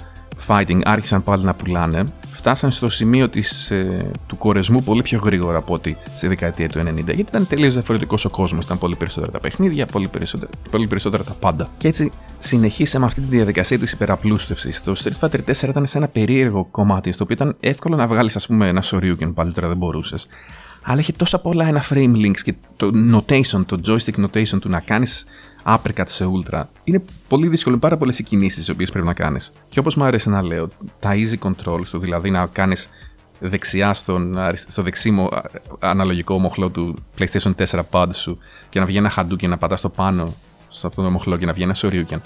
fighting 0.48 0.80
άρχισαν 0.84 1.24
πάλι 1.24 1.44
να 1.44 1.54
πουλάνε, 1.54 2.04
φτάσαν 2.38 2.72
στο 2.72 2.90
σημείο 2.90 3.30
της, 3.30 3.72
ε, 3.72 4.12
του 4.28 4.38
κορεσμού 4.38 4.84
πολύ 4.84 5.02
πιο 5.02 5.20
γρήγορα 5.24 5.58
από 5.58 5.74
ό,τι 5.74 5.96
στη 6.16 6.28
δεκαετία 6.28 6.70
του 6.70 6.80
90. 6.80 7.14
Γιατί 7.14 7.22
ήταν 7.22 7.48
τελείως 7.48 7.74
διαφορετικός 7.74 8.26
ο 8.26 8.30
κόσμος. 8.30 8.66
Ήταν 8.66 8.78
πολύ 8.78 8.96
περισσότερα 8.96 9.32
τα 9.32 9.40
παιχνίδια, 9.40 9.86
πολύ 9.86 10.08
περισσότερα, 10.08 10.52
πολύ 10.72 10.88
περισσότερα 10.88 11.24
τα 11.24 11.34
πάντα. 11.34 11.68
Και 11.78 11.88
έτσι 11.88 12.12
συνεχίσαμε 12.40 13.06
αυτή 13.06 13.22
τη 13.22 13.28
διαδικασία 13.28 13.80
της 13.80 13.92
υπεραπλούστευσης. 13.92 14.84
Το 14.84 14.94
Street 15.04 15.28
Fighter 15.28 15.40
4 15.46 15.70
ήταν 15.70 15.86
σε 15.86 15.98
ένα 15.98 16.08
περίεργο 16.08 16.66
κομμάτι, 16.72 17.12
στο 17.12 17.24
οποίο 17.24 17.36
ήταν 17.36 17.58
εύκολο 17.60 17.96
να 17.96 18.08
βγάλεις, 18.08 18.36
ας 18.36 18.48
πούμε, 18.48 18.68
ένα 18.68 18.84
και 19.18 19.28
πάλι 19.28 19.54
τώρα 19.54 19.68
δεν 19.68 19.78
μπορούσες. 19.78 20.28
Αλλά 20.84 21.00
έχει 21.00 21.14
τόσα 21.14 21.40
πολλά 21.40 21.68
ένα 21.68 21.84
frame 21.90 22.16
links 22.16 22.40
και 22.44 22.54
το 22.76 22.92
notation, 23.14 23.66
το 23.66 23.80
joystick 23.88 24.26
notation 24.26 24.60
του 24.62 24.70
να 24.70 24.80
κάνεις 24.80 25.26
uppercut 25.66 26.04
σε 26.06 26.26
ultra 26.26 26.64
είναι 26.84 27.04
πολύ 27.28 27.48
δύσκολο. 27.48 27.76
Είναι 27.76 27.84
πάρα 27.84 27.98
πολλές 27.98 28.20
οι 28.20 28.24
κινήσεις 28.24 28.66
τι 28.66 28.72
οποίες 28.72 28.92
πρέπει 28.92 29.06
να 29.06 29.14
κάνεις. 29.14 29.54
Και 29.70 29.80
όπως 29.80 29.96
μου 29.96 30.04
αρέσει 30.04 30.30
να 30.30 30.42
λέω, 30.42 30.70
τα 31.00 31.12
easy 31.14 31.48
controls, 31.48 31.88
το 31.92 31.98
δηλαδή 31.98 32.30
να 32.30 32.46
κάνεις 32.46 32.90
δεξιά 33.40 33.94
στον, 33.94 34.38
στο 34.54 34.82
δεξί 34.82 35.30
αναλογικό 35.80 36.40
μοχλό 36.40 36.70
του 36.70 36.96
PlayStation 37.20 37.52
4 37.70 37.82
pad 37.92 38.08
σου 38.12 38.38
και 38.70 38.80
να 38.80 38.86
βγει 38.86 38.98
ένα 38.98 39.10
χαντού 39.10 39.36
και 39.36 39.48
να 39.48 39.58
πατάς 39.58 39.82
το 39.82 39.90
πάνω 39.90 40.34
σε 40.68 40.88
αυτό 40.88 41.02
το 41.02 41.10
μοχλό 41.10 41.38
και 41.38 41.46
να 41.46 41.54
βγει 41.54 41.64
ένα 41.64 41.76
Shoryuken. 41.76 42.18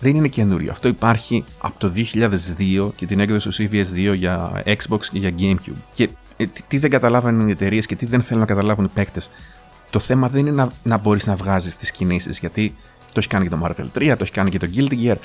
Δεν 0.00 0.16
είναι 0.16 0.28
καινούριο. 0.28 0.70
Αυτό 0.70 0.88
υπάρχει 0.88 1.44
από 1.58 1.78
το 1.78 1.92
2002 2.58 2.90
και 2.96 3.06
την 3.06 3.20
έκδοση 3.20 3.48
του 3.48 3.54
CVS2 3.54 4.14
για 4.16 4.62
Xbox 4.66 5.04
και 5.12 5.18
για 5.18 5.34
GameCube. 5.38 5.76
Και 5.94 6.02
ε, 6.04 6.08
τι 6.68 6.78
δεν 6.78 6.90
καταλάβανε 6.90 7.48
οι 7.48 7.50
εταιρείες 7.50 7.86
και 7.86 7.96
τι 7.96 8.06
δεν 8.06 8.22
θέλουν 8.22 8.40
να 8.40 8.46
καταλάβουν 8.46 8.84
οι 8.84 8.90
παίκτες. 8.94 9.30
Το 9.90 9.98
θέμα 9.98 10.28
δεν 10.28 10.46
είναι 10.46 10.50
να, 10.50 10.68
να 10.82 10.96
μπορείς 10.96 11.26
να 11.26 11.34
βγάζεις 11.34 11.76
τις 11.76 11.90
κινήσεις, 11.90 12.38
γιατί 12.38 12.74
το 13.12 13.14
έχει 13.18 13.28
κάνει 13.28 13.44
και 13.48 13.50
το 13.50 13.60
Marvel 13.64 13.84
3, 13.98 14.14
το 14.16 14.22
έχει 14.22 14.32
κάνει 14.32 14.50
και 14.50 14.58
το 14.58 14.68
Guilty 14.74 15.04
Gear. 15.04 15.16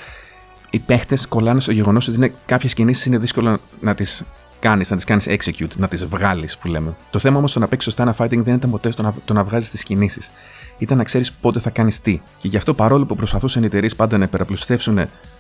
οι 0.69 0.79
παίχτε 0.79 1.17
κολλάνε 1.29 1.59
στο 1.59 1.71
γεγονός 1.71 2.07
ότι 2.07 2.33
κάποιες 2.45 2.73
κινήσεις 2.73 3.05
είναι 3.05 3.17
δύσκολο 3.17 3.59
να 3.81 3.95
τις 3.95 4.23
κάνεις, 4.59 4.89
να 4.89 4.95
τις 4.95 5.05
κάνεις 5.05 5.27
execute, 5.29 5.75
να 5.77 5.87
τις 5.87 6.05
βγάλεις 6.05 6.57
που 6.57 6.67
λέμε. 6.67 6.95
Το 7.09 7.19
θέμα 7.19 7.37
όμως 7.37 7.51
στο 7.51 7.59
να 7.59 7.67
παίξεις 7.67 7.93
σωστά 7.93 8.03
ένα 8.03 8.15
fighting 8.17 8.43
δεν 8.43 8.55
ήταν 8.55 8.69
ποτέ 8.69 8.89
το 8.89 9.01
να, 9.01 9.13
το 9.25 9.33
να 9.33 9.43
βγάζεις 9.43 9.69
τις 9.69 9.83
κινήσεις. 9.83 10.31
Ήταν 10.77 10.97
να 10.97 11.03
ξέρεις 11.03 11.31
πότε 11.31 11.59
θα 11.59 11.69
κάνεις 11.69 12.01
τι. 12.01 12.21
Και 12.37 12.47
γι' 12.47 12.57
αυτό 12.57 12.73
παρόλο 12.73 13.05
που 13.05 13.15
προσπαθούσαν 13.15 13.63
οι 13.63 13.65
εταιρείες 13.65 13.95
πάντα 13.95 14.17
να 14.17 14.23
υπεραπλουστεύσουν 14.23 14.99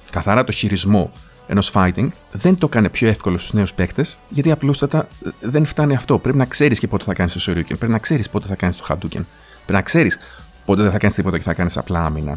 καθαρά 0.09 0.43
το 0.43 0.51
χειρισμό 0.51 1.11
ενός 1.47 1.71
fighting, 1.73 2.07
δεν 2.31 2.57
το 2.57 2.65
έκανε 2.69 2.89
πιο 2.89 3.07
εύκολο 3.07 3.37
στους 3.37 3.53
νέους 3.53 3.73
παίκτες, 3.73 4.17
γιατί 4.29 4.51
απλούστατα 4.51 5.07
δεν 5.41 5.65
φτάνει 5.65 5.95
αυτό. 5.95 6.17
Πρέπει 6.17 6.37
να 6.37 6.45
ξέρεις 6.45 6.79
και 6.79 6.87
πότε 6.87 7.03
θα 7.03 7.13
κάνεις 7.13 7.33
το 7.33 7.39
Shoryuken, 7.45 7.77
πρέπει 7.77 7.91
να 7.91 7.97
ξέρεις 7.97 8.29
πότε 8.29 8.47
θα 8.47 8.55
κάνεις 8.55 8.77
το 8.77 8.85
Hadouken, 8.89 9.09
πρέπει 9.09 9.25
να 9.67 9.81
ξέρεις 9.81 10.17
πότε 10.65 10.81
δεν 10.81 10.91
θα 10.91 10.97
κάνεις 10.97 11.15
τίποτα 11.15 11.37
και 11.37 11.43
θα 11.43 11.53
κάνεις 11.53 11.77
απλά 11.77 12.05
άμυνα. 12.05 12.35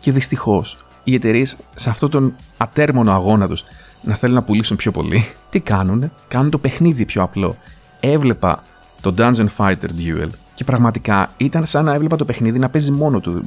Και 0.00 0.12
δυστυχώς 0.12 0.78
οι 1.04 1.14
εταιρείες 1.14 1.56
σε 1.74 1.90
αυτόν 1.90 2.10
τον 2.10 2.34
ατέρμονο 2.56 3.12
αγώνα 3.12 3.48
τους 3.48 3.64
να 4.02 4.14
θέλουν 4.14 4.34
να 4.34 4.42
πουλήσουν 4.42 4.76
πιο 4.76 4.90
πολύ, 4.90 5.26
τι 5.50 5.60
κάνουν, 5.60 6.12
κάνουν 6.28 6.50
το 6.50 6.58
παιχνίδι 6.58 7.04
πιο 7.04 7.22
απλό. 7.22 7.56
Έβλεπα 8.00 8.62
το 9.00 9.14
Dungeon 9.18 9.46
Fighter 9.56 9.88
Duel 9.98 10.28
και 10.54 10.64
πραγματικά 10.64 11.30
ήταν 11.36 11.66
σαν 11.66 11.84
να 11.84 11.94
έβλεπα 11.94 12.16
το 12.16 12.24
παιχνίδι 12.24 12.58
να 12.58 12.68
παίζει 12.68 12.90
μόνο 12.90 13.20
του. 13.20 13.42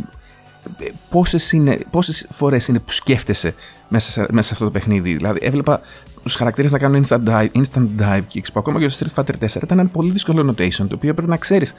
Πόσες, 1.09 1.51
είναι, 1.51 1.79
πόσες 1.91 2.27
φορές 2.31 2.67
είναι 2.67 2.79
που 2.79 2.91
σκέφτεσαι 2.91 3.53
μέσα 3.87 4.11
σε, 4.11 4.19
μέσα 4.19 4.47
σε 4.47 4.53
αυτό 4.53 4.65
το 4.65 4.71
παιχνίδι; 4.71 5.15
Δηλαδή 5.15 5.39
έβλεπα 5.41 5.81
τους 6.23 6.35
χαρακτήρες 6.35 6.71
να 6.71 6.77
κάνουν 6.77 7.05
instant 7.05 7.23
dive, 7.27 7.47
instant 7.53 7.87
dive 7.99 8.21
kicks 8.33 8.47
που 8.53 8.59
ακόμα 8.59 8.79
και 8.79 8.89
στο 8.89 9.05
Street 9.05 9.23
Fighter 9.23 9.45
4 9.45 9.63
ήταν 9.63 9.79
ένα 9.79 9.87
πολύ 9.87 10.11
δύσκολο 10.11 10.51
notation 10.51 10.87
το 10.87 10.95
οποίο 10.95 11.13
πρέπει 11.13 11.29
να 11.29 11.37
ξέρεις 11.37 11.73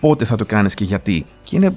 πότε 0.00 0.24
θα 0.24 0.36
το 0.36 0.44
κάνεις 0.44 0.74
και 0.74 0.84
γιατί. 0.84 1.24
Και 1.44 1.56
είναι 1.56 1.74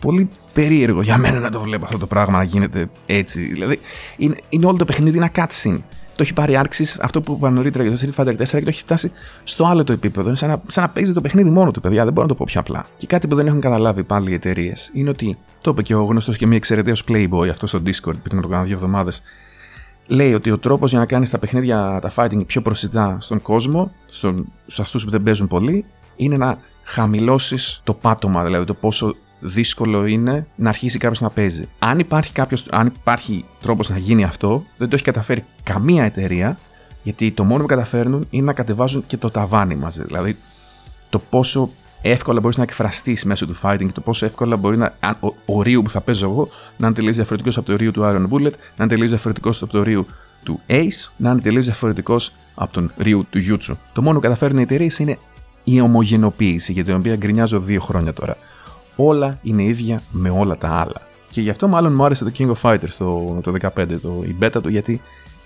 πολύ 0.00 0.28
περίεργο 0.52 1.02
για 1.02 1.18
μένα 1.18 1.40
να 1.40 1.50
το 1.50 1.60
βλέπω 1.60 1.84
αυτό 1.84 1.98
το 1.98 2.06
πράγμα 2.06 2.38
να 2.38 2.44
γίνεται 2.44 2.88
έτσι. 3.06 3.40
Δηλαδή, 3.40 3.80
είναι, 4.16 4.36
είναι 4.48 4.66
όλο 4.66 4.76
το 4.76 4.84
παιχνίδι 4.84 5.16
ένα 5.16 5.30
cutscene. 5.34 5.78
Το 6.18 6.24
έχει 6.24 6.32
πάρει 6.32 6.56
άρξει 6.56 6.86
αυτό 7.00 7.20
που 7.20 7.34
είπα 7.36 7.50
νωρίτερα 7.50 7.84
για 7.84 7.96
το 7.96 7.98
Street 8.02 8.22
Fighter 8.22 8.36
4 8.36 8.36
και 8.36 8.60
το 8.60 8.68
έχει 8.68 8.78
φτάσει 8.78 9.12
στο 9.44 9.66
άλλο 9.66 9.84
το 9.84 9.92
επίπεδο. 9.92 10.28
Είναι 10.28 10.36
σαν 10.36 10.48
να, 10.48 10.60
σαν 10.66 10.84
να 10.84 10.90
παίζει 10.90 11.12
το 11.12 11.20
παιχνίδι 11.20 11.50
μόνο 11.50 11.70
του, 11.70 11.80
παιδιά. 11.80 12.04
Δεν 12.04 12.12
μπορώ 12.12 12.26
να 12.26 12.32
το 12.32 12.38
πω 12.38 12.44
πιο 12.48 12.60
απλά. 12.60 12.86
Και 12.96 13.06
κάτι 13.06 13.28
που 13.28 13.34
δεν 13.34 13.46
έχουν 13.46 13.60
καταλάβει 13.60 14.04
πάλι 14.04 14.30
οι 14.30 14.34
εταιρείες 14.34 14.90
είναι 14.94 15.10
ότι 15.10 15.38
το 15.60 15.70
είπε 15.70 15.82
και 15.82 15.94
ο 15.94 16.04
γνωστός 16.04 16.36
και 16.36 16.46
μη 16.46 16.56
εξαιρεταίος 16.56 17.04
Playboy 17.08 17.48
αυτός 17.50 17.70
στο 17.70 17.78
Discord 17.84 18.16
πριν 18.22 18.36
να 18.36 18.42
το 18.42 18.48
κάνω 18.48 18.64
δύο 18.64 18.74
εβδομάδες. 18.74 19.22
Λέει 20.06 20.34
ότι 20.34 20.50
ο 20.50 20.58
τρόπος 20.58 20.90
για 20.90 20.98
να 20.98 21.06
κάνεις 21.06 21.30
τα 21.30 21.38
παιχνίδια, 21.38 21.98
τα 22.02 22.12
fighting 22.16 22.46
πιο 22.46 22.62
προσιτά 22.62 23.16
στον 23.20 23.42
κόσμο, 23.42 23.92
στου 24.06 24.46
αυτούς 24.78 25.04
που 25.04 25.10
δεν 25.10 25.22
παίζουν 25.22 25.46
πολύ, 25.46 25.84
είναι 26.16 26.36
να 26.36 26.58
χαμηλώσεις 26.84 27.80
το 27.84 27.94
πάτωμα, 27.94 28.44
δηλαδή 28.44 28.64
το 28.64 28.74
πόσο 28.74 29.14
δύσκολο 29.40 30.06
είναι 30.06 30.46
να 30.54 30.68
αρχίσει 30.68 30.98
κάποιος 30.98 31.20
να 31.20 31.30
παίζει. 31.30 31.68
Αν 31.78 31.98
υπάρχει, 31.98 32.32
κάποιος, 32.32 32.66
αν 32.70 32.86
υπάρχει 32.86 33.44
τρόπος 33.60 33.90
να 33.90 33.98
γίνει 33.98 34.24
αυτό, 34.24 34.64
δεν 34.76 34.88
το 34.88 34.94
έχει 34.94 35.04
καταφέρει 35.04 35.44
καμία 35.62 36.04
εταιρεία, 36.04 36.58
γιατί 37.02 37.30
το 37.32 37.44
μόνο 37.44 37.60
που 37.60 37.66
καταφέρνουν 37.66 38.26
είναι 38.30 38.44
να 38.44 38.52
κατεβάζουν 38.52 39.04
και 39.06 39.16
το 39.16 39.30
ταβάνι 39.30 39.74
μαζί. 39.74 40.04
Δηλαδή, 40.04 40.36
το 41.08 41.18
πόσο 41.18 41.70
εύκολα 42.02 42.40
μπορείς 42.40 42.56
να 42.56 42.62
εκφραστείς 42.62 43.24
μέσω 43.24 43.46
του 43.46 43.60
fighting 43.62 43.86
και 43.86 43.92
το 43.92 44.00
πόσο 44.00 44.26
εύκολα 44.26 44.56
μπορεί 44.56 44.76
να. 44.76 44.94
Αν, 45.00 45.16
ο, 45.20 45.54
ο 45.54 45.62
ρίου 45.62 45.82
που 45.82 45.90
θα 45.90 46.00
παίζω 46.00 46.28
εγώ 46.30 46.48
να 46.76 46.86
είναι 46.86 46.96
τελείως 46.96 47.16
διαφορετικός 47.16 47.56
από 47.56 47.66
το 47.66 47.76
ρίου 47.76 47.90
του 47.90 48.02
Iron 48.02 48.28
Bullet, 48.28 48.52
να 48.52 48.84
είναι 48.84 48.88
τελείως 48.88 49.10
διαφορετικός 49.10 49.62
από 49.62 49.72
το 49.72 49.82
ρίου 49.82 50.06
του 50.44 50.60
Ace, 50.66 51.10
να 51.16 51.30
είναι 51.30 51.40
τελείως 51.40 51.64
διαφορετικός 51.64 52.32
από 52.54 52.72
τον 52.72 52.90
ρίου 52.98 53.26
του 53.30 53.38
Jutsu. 53.48 53.74
Το 53.92 54.02
μόνο 54.02 54.14
που 54.14 54.22
καταφέρνουν 54.22 54.58
οι 54.58 54.62
εταιρείε 54.62 54.90
είναι 54.98 55.18
η 55.64 55.80
ομογενοποίηση, 55.80 56.72
για 56.72 56.84
την 56.84 56.94
οποία 56.94 57.16
γκρινιάζω 57.16 57.60
δύο 57.60 57.80
χρόνια 57.80 58.12
τώρα 58.12 58.36
όλα 59.06 59.38
είναι 59.42 59.62
ίδια 59.62 60.02
με 60.10 60.30
όλα 60.30 60.56
τα 60.56 60.68
άλλα. 60.68 61.00
Και 61.30 61.40
γι' 61.40 61.50
αυτό 61.50 61.68
μάλλον 61.68 61.94
μου 61.94 62.04
άρεσε 62.04 62.24
το 62.24 62.30
King 62.38 62.50
of 62.52 62.60
Fighters 62.62 62.92
το, 62.98 63.40
το 63.42 63.52
15, 63.76 63.86
το, 64.02 64.22
η 64.24 64.36
beta 64.40 64.62
του, 64.62 64.68
γιατί 64.68 65.00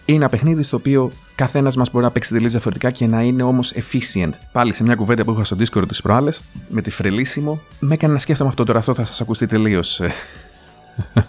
είναι 0.05 0.19
ένα 0.19 0.29
παιχνίδι 0.29 0.63
στο 0.63 0.77
οποίο 0.77 1.13
καθένας 1.35 1.77
μας 1.77 1.91
μπορεί 1.91 2.05
να 2.05 2.11
παίξει 2.11 2.33
τελείω 2.33 2.49
διαφορετικά 2.49 2.91
και 2.91 3.07
να 3.07 3.23
είναι 3.23 3.43
όμως 3.43 3.73
efficient. 3.75 4.31
Πάλι 4.53 4.73
σε 4.73 4.83
μια 4.83 4.95
κουβέντα 4.95 5.25
που 5.25 5.33
είχα 5.33 5.45
στο 5.45 5.57
Discord 5.59 5.89
τις 5.89 6.03
προάλλες, 6.03 6.43
με 6.69 6.83
τη 6.83 6.91
Φρελίσιμο, 6.91 7.61
με 7.79 7.95
έκανε 7.95 8.13
να 8.13 8.19
σκέφτομαι 8.19 8.49
αυτό 8.49 8.65
τώρα. 8.65 8.79
Αυτό 8.79 8.95
θα 8.95 9.05
σας 9.05 9.21
ακουστεί 9.21 9.47
τελείως. 9.47 10.01
Ε, 10.01 10.13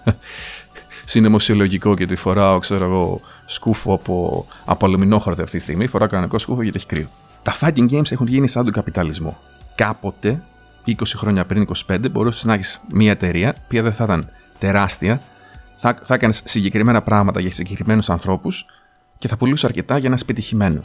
συναιμοσιολογικό 1.05 1.95
και 1.95 2.05
τη 2.05 2.15
φοράω, 2.15 2.59
ξέρω 2.59 2.85
εγώ, 2.85 3.21
σκούφο 3.45 3.93
από, 3.93 4.45
από 4.65 4.85
αλουμινόχαρτο 4.85 5.43
αυτή 5.43 5.57
τη 5.57 5.63
στιγμή. 5.63 5.87
Φοράω 5.87 6.07
κανονικό 6.07 6.39
σκούφο 6.39 6.61
γιατί 6.61 6.77
έχει 6.77 6.87
κρύο. 6.87 7.07
Τα 7.43 7.55
fighting 7.59 7.89
games 7.91 8.11
έχουν 8.11 8.27
γίνει 8.27 8.47
σαν 8.47 8.63
τον 8.63 8.73
καπιταλισμό. 8.73 9.37
Κάποτε 9.75 10.43
20 10.87 10.93
χρόνια 11.15 11.45
πριν, 11.45 11.67
25, 11.87 12.11
μπορούσε 12.11 12.47
να 12.47 12.53
έχεις 12.53 12.81
μια 12.91 13.11
εταιρεία 13.11 13.55
που 13.67 13.81
δεν 13.81 13.93
θα 13.93 14.03
ήταν 14.03 14.29
τεράστια, 14.57 15.21
θα, 15.77 15.99
θα 16.01 16.13
έκανες 16.13 16.41
συγκεκριμένα 16.45 17.01
πράγματα 17.01 17.39
για 17.39 17.51
συγκεκριμένους 17.51 18.09
ανθρώπους 18.09 18.65
και 19.17 19.27
θα 19.27 19.37
πουλούσε 19.37 19.65
αρκετά 19.65 19.97
για 19.97 20.09
να 20.09 20.15
είσαι 20.15 20.25
πετυχημένο. 20.25 20.81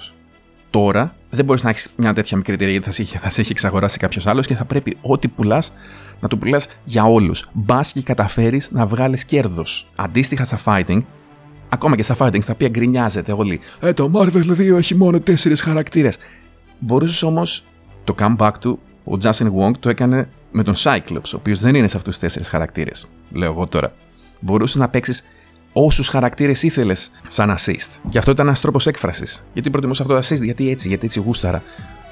Τώρα 0.71 1.15
δεν 1.31 1.45
μπορείς 1.45 1.63
να 1.63 1.71
έχεις 1.71 1.89
μια 1.97 2.13
τέτοια 2.13 2.37
μικρή 2.37 2.55
εταιρεία 2.55 2.73
γιατί 2.73 2.87
θα 2.87 2.93
σε 2.93 3.03
έχει, 3.03 3.19
θα 3.19 3.31
σε 3.31 3.41
έχει 3.41 3.53
εξαγοράσει 3.53 3.99
κάποιος 3.99 4.27
άλλος 4.27 4.47
και 4.47 4.55
θα 4.55 4.65
πρέπει 4.65 4.97
ό,τι 5.01 5.29
πουλάς 5.29 5.73
να 6.21 6.29
το 6.29 6.37
πουλάς 6.37 6.69
για 6.85 7.05
όλους. 7.05 7.49
Μπας 7.53 7.93
και 7.93 8.03
καταφέρεις 8.03 8.71
να 8.71 8.87
βγάλεις 8.87 9.25
κέρδος. 9.25 9.89
Αντίστοιχα 9.97 10.45
στα 10.45 10.61
fighting, 10.65 11.03
ακόμα 11.69 11.97
και 11.97 12.03
στα 12.03 12.17
fighting 12.19 12.43
στα 12.43 12.53
οποία 12.53 12.69
γκρινιάζεται 12.69 13.33
όλοι. 13.33 13.61
Ε, 13.81 13.93
το 13.93 14.11
Marvel 14.15 14.57
2 14.57 14.77
έχει 14.77 14.95
μόνο 14.95 15.19
4 15.19 15.61
χαρακτήρες. 15.61 16.19
Μπορούσες 16.79 17.23
όμως 17.23 17.65
το 18.05 18.15
comeback 18.19 18.53
του 18.61 18.79
ο 19.11 19.19
Justin 19.23 19.47
Wong 19.47 19.73
το 19.81 19.89
έκανε 19.89 20.29
με 20.51 20.63
τον 20.63 20.75
Cyclops, 20.77 21.31
ο 21.35 21.37
οποίος 21.37 21.61
δεν 21.61 21.75
είναι 21.75 21.89
σε 21.89 21.97
αυτούς 21.97 22.13
τους 22.13 22.23
τέσσερις 22.23 22.49
χαρακτήρες. 22.49 23.07
Λέω 23.31 23.51
εγώ 23.51 23.67
τώρα. 23.67 23.93
Μπορούσες 24.41 24.77
να 24.77 24.89
παίξεις 24.89 25.23
όσους 25.73 26.09
χαρακτήρες 26.09 26.63
ήθελες 26.63 27.11
σαν 27.27 27.55
assist. 27.59 28.01
Γι' 28.11 28.19
αυτό 28.19 28.31
ήταν 28.31 28.47
ένας 28.47 28.61
τρόπος 28.61 28.87
έκφρασης. 28.87 29.45
Γιατί 29.53 29.71
προτιμούσα 29.71 30.03
αυτό 30.03 30.15
το 30.15 30.21
assist, 30.27 30.43
γιατί 30.43 30.71
έτσι, 30.71 30.89
γιατί 30.89 31.07
έτσι 31.07 31.21
γούσταρα. 31.21 31.63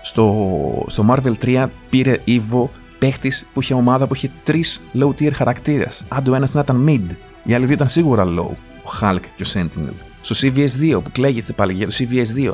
Στο, 0.02 0.84
στο 0.86 1.06
Marvel 1.10 1.32
3 1.44 1.66
πήρε 1.90 2.20
Evo 2.26 2.68
παίχτης 2.98 3.46
που 3.52 3.60
είχε 3.60 3.74
ομάδα 3.74 4.06
που 4.06 4.14
είχε 4.14 4.30
τρεις 4.44 4.80
low 4.94 5.08
tier 5.08 5.32
χαρακτήρες. 5.32 6.04
Αν 6.08 6.26
ο 6.26 6.34
ένας 6.34 6.54
να 6.54 6.60
ήταν 6.60 6.86
mid, 6.88 7.14
οι 7.44 7.54
άλλοι 7.54 7.64
δύο 7.64 7.74
ήταν 7.74 7.88
σίγουρα 7.88 8.24
low. 8.24 8.50
Ο 8.84 8.90
Hulk 9.00 9.20
και 9.36 9.42
ο 9.42 9.46
Sentinel. 9.52 9.94
Στο 10.20 10.48
CVS2 10.48 11.02
που 11.02 11.10
κλαίγεστε 11.12 11.52
πάλι 11.52 11.72
για 11.72 11.86
το 11.86 11.94
CVS2, 11.98 12.52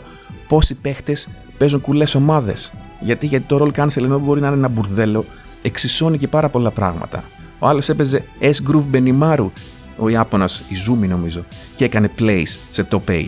πόσοι 0.49 0.75
παίχτες 0.75 1.29
παίζουν 1.59 1.81
κουλές 1.81 2.15
ομάδες. 2.15 2.73
Γιατί, 3.05 3.27
γιατί 3.27 3.47
το 3.47 3.65
roll 3.65 3.81
cancel 3.81 4.03
ενώ 4.03 4.19
μπορεί 4.19 4.41
να 4.41 4.47
είναι 4.47 4.57
ένα 4.57 4.69
μπουρδέλο, 4.69 5.25
εξισώνει 5.63 6.19
και 6.19 6.29
πάρα 6.29 6.49
πολλά 6.49 6.71
πράγματα. 6.71 7.25
Ο 7.59 7.67
άλλος 7.67 7.89
έπαιζε 7.89 8.25
S-Groove 8.41 8.87
Benimaru, 8.93 9.51
ο 9.97 10.09
Ιάπωνας, 10.09 10.59
η 10.59 10.75
Zumi 10.87 11.09
νομίζω, 11.09 11.45
και 11.75 11.85
έκανε 11.85 12.11
plays 12.19 12.57
σε 12.71 12.87
top 12.91 13.11
8. 13.11 13.27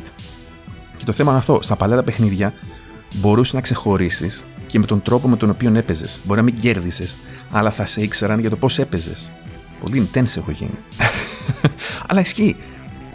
Και 0.96 1.04
το 1.04 1.12
θέμα 1.12 1.30
είναι 1.30 1.38
αυτό, 1.38 1.58
στα 1.62 1.76
παλιά 1.76 2.02
παιχνίδια 2.02 2.52
μπορούσες 3.14 3.54
να 3.54 3.60
ξεχωρίσεις 3.60 4.44
και 4.66 4.78
με 4.78 4.86
τον 4.86 5.02
τρόπο 5.02 5.28
με 5.28 5.36
τον 5.36 5.50
οποίο 5.50 5.72
έπαιζες. 5.74 6.20
Μπορεί 6.24 6.38
να 6.38 6.44
μην 6.44 6.58
κέρδισες, 6.58 7.18
αλλά 7.50 7.70
θα 7.70 7.86
σε 7.86 8.02
ήξεραν 8.02 8.40
για 8.40 8.50
το 8.50 8.56
πώς 8.56 8.78
έπαιζες. 8.78 9.32
Πολύ 9.80 10.08
intense 10.12 10.36
έχω 10.36 10.50
γίνει. 10.50 10.78
αλλά 12.08 12.20
ισχύει. 12.20 12.56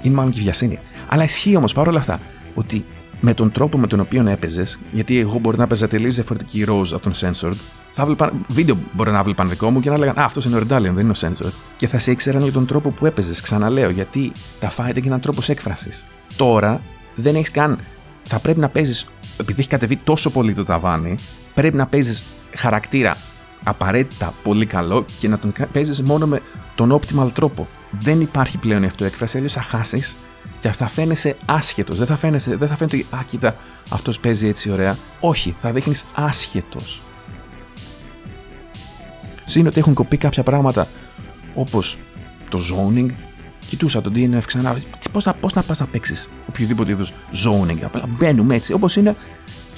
Είναι 0.01 0.15
μάλλον 0.15 0.31
και 0.31 0.39
βιασύνη. 0.41 0.79
Αλλά 1.07 1.23
ισχύει 1.23 1.55
όμως 1.55 1.73
παρόλα 1.73 1.99
αυτά 1.99 2.19
ότι 2.53 2.85
με 3.19 3.33
τον 3.33 3.51
τρόπο 3.51 3.77
με 3.77 3.87
τον 3.87 3.99
οποίο 3.99 4.27
έπαιζες, 4.27 4.79
γιατί 4.91 5.17
εγώ 5.19 5.39
μπορεί 5.39 5.57
να 5.57 5.67
παίζα 5.67 5.87
τελείως 5.87 6.15
διαφορετική 6.15 6.65
rose 6.67 6.91
από 6.93 6.99
τον 6.99 7.13
Censored, 7.15 7.55
θα 7.91 8.05
βλέπα, 8.05 8.31
βίντεο 8.47 8.77
μπορεί 8.91 9.11
να 9.11 9.23
βλέπαν 9.23 9.49
δικό 9.49 9.69
μου 9.69 9.79
και 9.79 9.89
να 9.89 9.97
λέγανε 9.97 10.21
Α, 10.21 10.23
αυτός 10.23 10.45
είναι 10.45 10.55
ο 10.55 10.59
Redalian, 10.59 10.93
δεν 10.93 10.97
είναι 10.97 11.11
ο 11.11 11.19
Censored. 11.19 11.51
Και 11.77 11.87
θα 11.87 11.99
σε 11.99 12.11
ήξεραν 12.11 12.41
για 12.41 12.51
τον 12.51 12.65
τρόπο 12.65 12.89
που 12.89 13.05
έπαιζες. 13.05 13.41
Ξαναλέω, 13.41 13.89
γιατί 13.89 14.31
τα 14.59 14.71
fighting 14.77 14.97
είναι 14.97 15.07
ένα 15.07 15.19
τρόπος 15.19 15.49
έκφρασης. 15.49 16.07
Τώρα 16.35 16.81
δεν 17.15 17.35
έχεις 17.35 17.51
καν. 17.51 17.79
Θα 18.23 18.39
πρέπει 18.39 18.59
να 18.59 18.69
παίζεις, 18.69 19.05
επειδή 19.39 19.59
έχει 19.59 19.69
κατεβεί 19.69 19.97
τόσο 19.97 20.29
πολύ 20.29 20.53
το 20.53 20.63
ταβάνι, 20.63 21.15
πρέπει 21.53 21.75
να 21.75 21.87
παίζεις 21.87 22.23
χαρακτήρα 22.55 23.15
απαραίτητα 23.63 24.33
πολύ 24.43 24.65
καλό 24.65 25.05
και 25.19 25.27
να 25.27 25.39
τον 25.39 25.53
παίζεις 25.71 26.01
μόνο 26.01 26.27
με 26.27 26.41
τον 26.75 26.99
optimal 26.99 27.31
τρόπο. 27.33 27.67
Δεν 27.91 28.21
υπάρχει 28.21 28.57
πλέον 28.57 28.83
η 28.83 28.85
αυτοέκφραση, 28.85 29.37
αλλιώς 29.37 29.53
θα 29.53 29.61
χάσεις 29.61 30.17
και 30.59 30.71
θα 30.71 30.87
φαίνεσαι 30.87 31.37
άσχετος. 31.45 31.97
Δεν 31.97 32.07
θα 32.07 32.15
φαίνεσαι, 32.15 32.55
δεν 32.55 32.67
θα 32.67 32.75
φαίνεται 32.75 32.97
ότι 32.97 33.07
Α, 33.15 33.23
κοίτα, 33.27 33.55
αυτός 33.89 34.19
παίζει 34.19 34.47
έτσι 34.47 34.71
ωραία. 34.71 34.97
Όχι, 35.19 35.55
θα 35.57 35.71
δείχνεις 35.71 36.05
άσχετος. 36.13 37.01
Συν 39.45 39.67
ότι 39.67 39.79
έχουν 39.79 39.93
κοπεί 39.93 40.17
κάποια 40.17 40.43
πράγματα 40.43 40.87
όπως 41.55 41.97
το 42.49 42.59
zoning. 42.59 43.09
Κοιτούσα 43.67 44.01
το 44.01 44.11
DNF 44.15 44.43
ξανά. 44.45 44.81
Πώς 45.11 45.25
να, 45.25 45.33
πώς 45.33 45.53
να 45.53 45.61
πας 45.61 45.79
να 45.79 45.85
παίξεις 45.85 46.29
οποιοδήποτε 46.49 46.91
είδους 46.91 47.11
zoning. 47.45 47.77
Απλά 47.83 48.03
μπαίνουμε 48.07 48.55
έτσι 48.55 48.73
όπως 48.73 48.95
είναι 48.95 49.15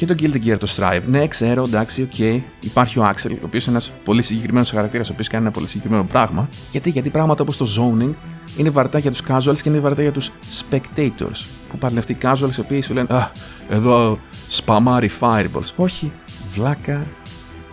και 0.05 0.13
το 0.13 0.15
Guilty 0.19 0.45
Gear 0.45 0.57
το 0.59 0.73
Strive. 0.77 1.01
Ναι, 1.07 1.27
ξέρω, 1.27 1.63
εντάξει, 1.63 2.01
OK. 2.01 2.11
Okay. 2.17 2.41
Υπάρχει 2.59 2.99
ο 2.99 3.09
Axel, 3.09 3.31
ο 3.31 3.45
οποίος 3.45 3.65
είναι 3.65 3.75
ένας 3.75 3.93
πολύ 4.03 4.21
συγκεκριμένος 4.21 4.71
χαρακτήρας, 4.71 5.09
ο 5.09 5.13
οποίος 5.13 5.27
κάνει 5.27 5.43
ένα 5.43 5.53
πολύ 5.53 5.67
συγκεκριμένο 5.67 6.03
πράγμα. 6.03 6.49
Γιατί, 6.71 6.89
γιατί 6.89 7.09
πράγματα 7.09 7.41
όπως 7.43 7.57
το 7.57 7.67
zoning 7.77 8.13
είναι 8.57 8.69
βαρετά 8.69 8.99
για 8.99 9.11
τους 9.11 9.21
casuals 9.27 9.61
και 9.61 9.69
είναι 9.69 9.79
βαρετά 9.79 10.01
για 10.01 10.11
τους 10.11 10.31
spectators. 10.51 11.45
Που 11.69 11.77
πάνε 11.77 11.99
αυτοί 11.99 12.11
οι 12.11 12.17
casuals 12.21 12.55
οι 12.57 12.59
οποίοι 12.59 12.81
σου 12.81 12.93
λένε 12.93 13.13
Α, 13.13 13.31
εδώ 13.69 14.19
σπαμάρι 14.47 15.11
fireballs. 15.19 15.71
Όχι, 15.75 16.11
βλάκα, 16.51 17.07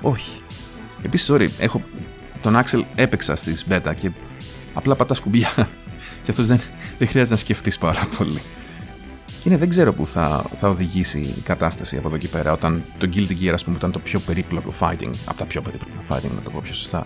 όχι. 0.00 0.40
Επίσης, 1.02 1.30
sorry, 1.32 1.48
έχω 1.58 1.82
τον 2.40 2.62
Axel 2.62 2.82
έπαιξα 2.94 3.36
στη 3.36 3.54
beta 3.70 3.92
και 4.00 4.10
απλά 4.74 4.94
πατάς 4.94 5.20
κουμπιά. 5.20 5.52
και 6.22 6.30
αυτός 6.30 6.46
δεν, 6.46 6.60
δεν 6.98 7.08
χρειάζεται 7.08 7.34
να 7.34 7.40
σκεφτείς 7.40 7.78
πάρα 7.78 8.08
πολύ. 8.18 8.40
Και 9.42 9.48
είναι, 9.48 9.56
δεν 9.56 9.68
ξέρω 9.68 9.92
πού 9.92 10.06
θα, 10.06 10.44
θα 10.52 10.68
οδηγήσει 10.68 11.18
η 11.18 11.40
κατάσταση 11.42 11.96
από 11.96 12.08
εδώ 12.08 12.16
και 12.16 12.28
πέρα, 12.28 12.52
όταν 12.52 12.84
το 12.98 13.08
Guilty 13.14 13.42
Gear, 13.42 13.52
ας 13.52 13.64
πούμε, 13.64 13.76
ήταν 13.76 13.92
το 13.92 13.98
πιο 13.98 14.20
περίπλοκο 14.20 14.72
fighting, 14.80 15.10
από 15.24 15.38
τα 15.38 15.44
πιο 15.44 15.60
περίπλοκα 15.60 16.00
fighting, 16.08 16.30
να 16.34 16.42
το 16.42 16.50
πω 16.50 16.60
πιο 16.62 16.74
σωστά, 16.74 17.04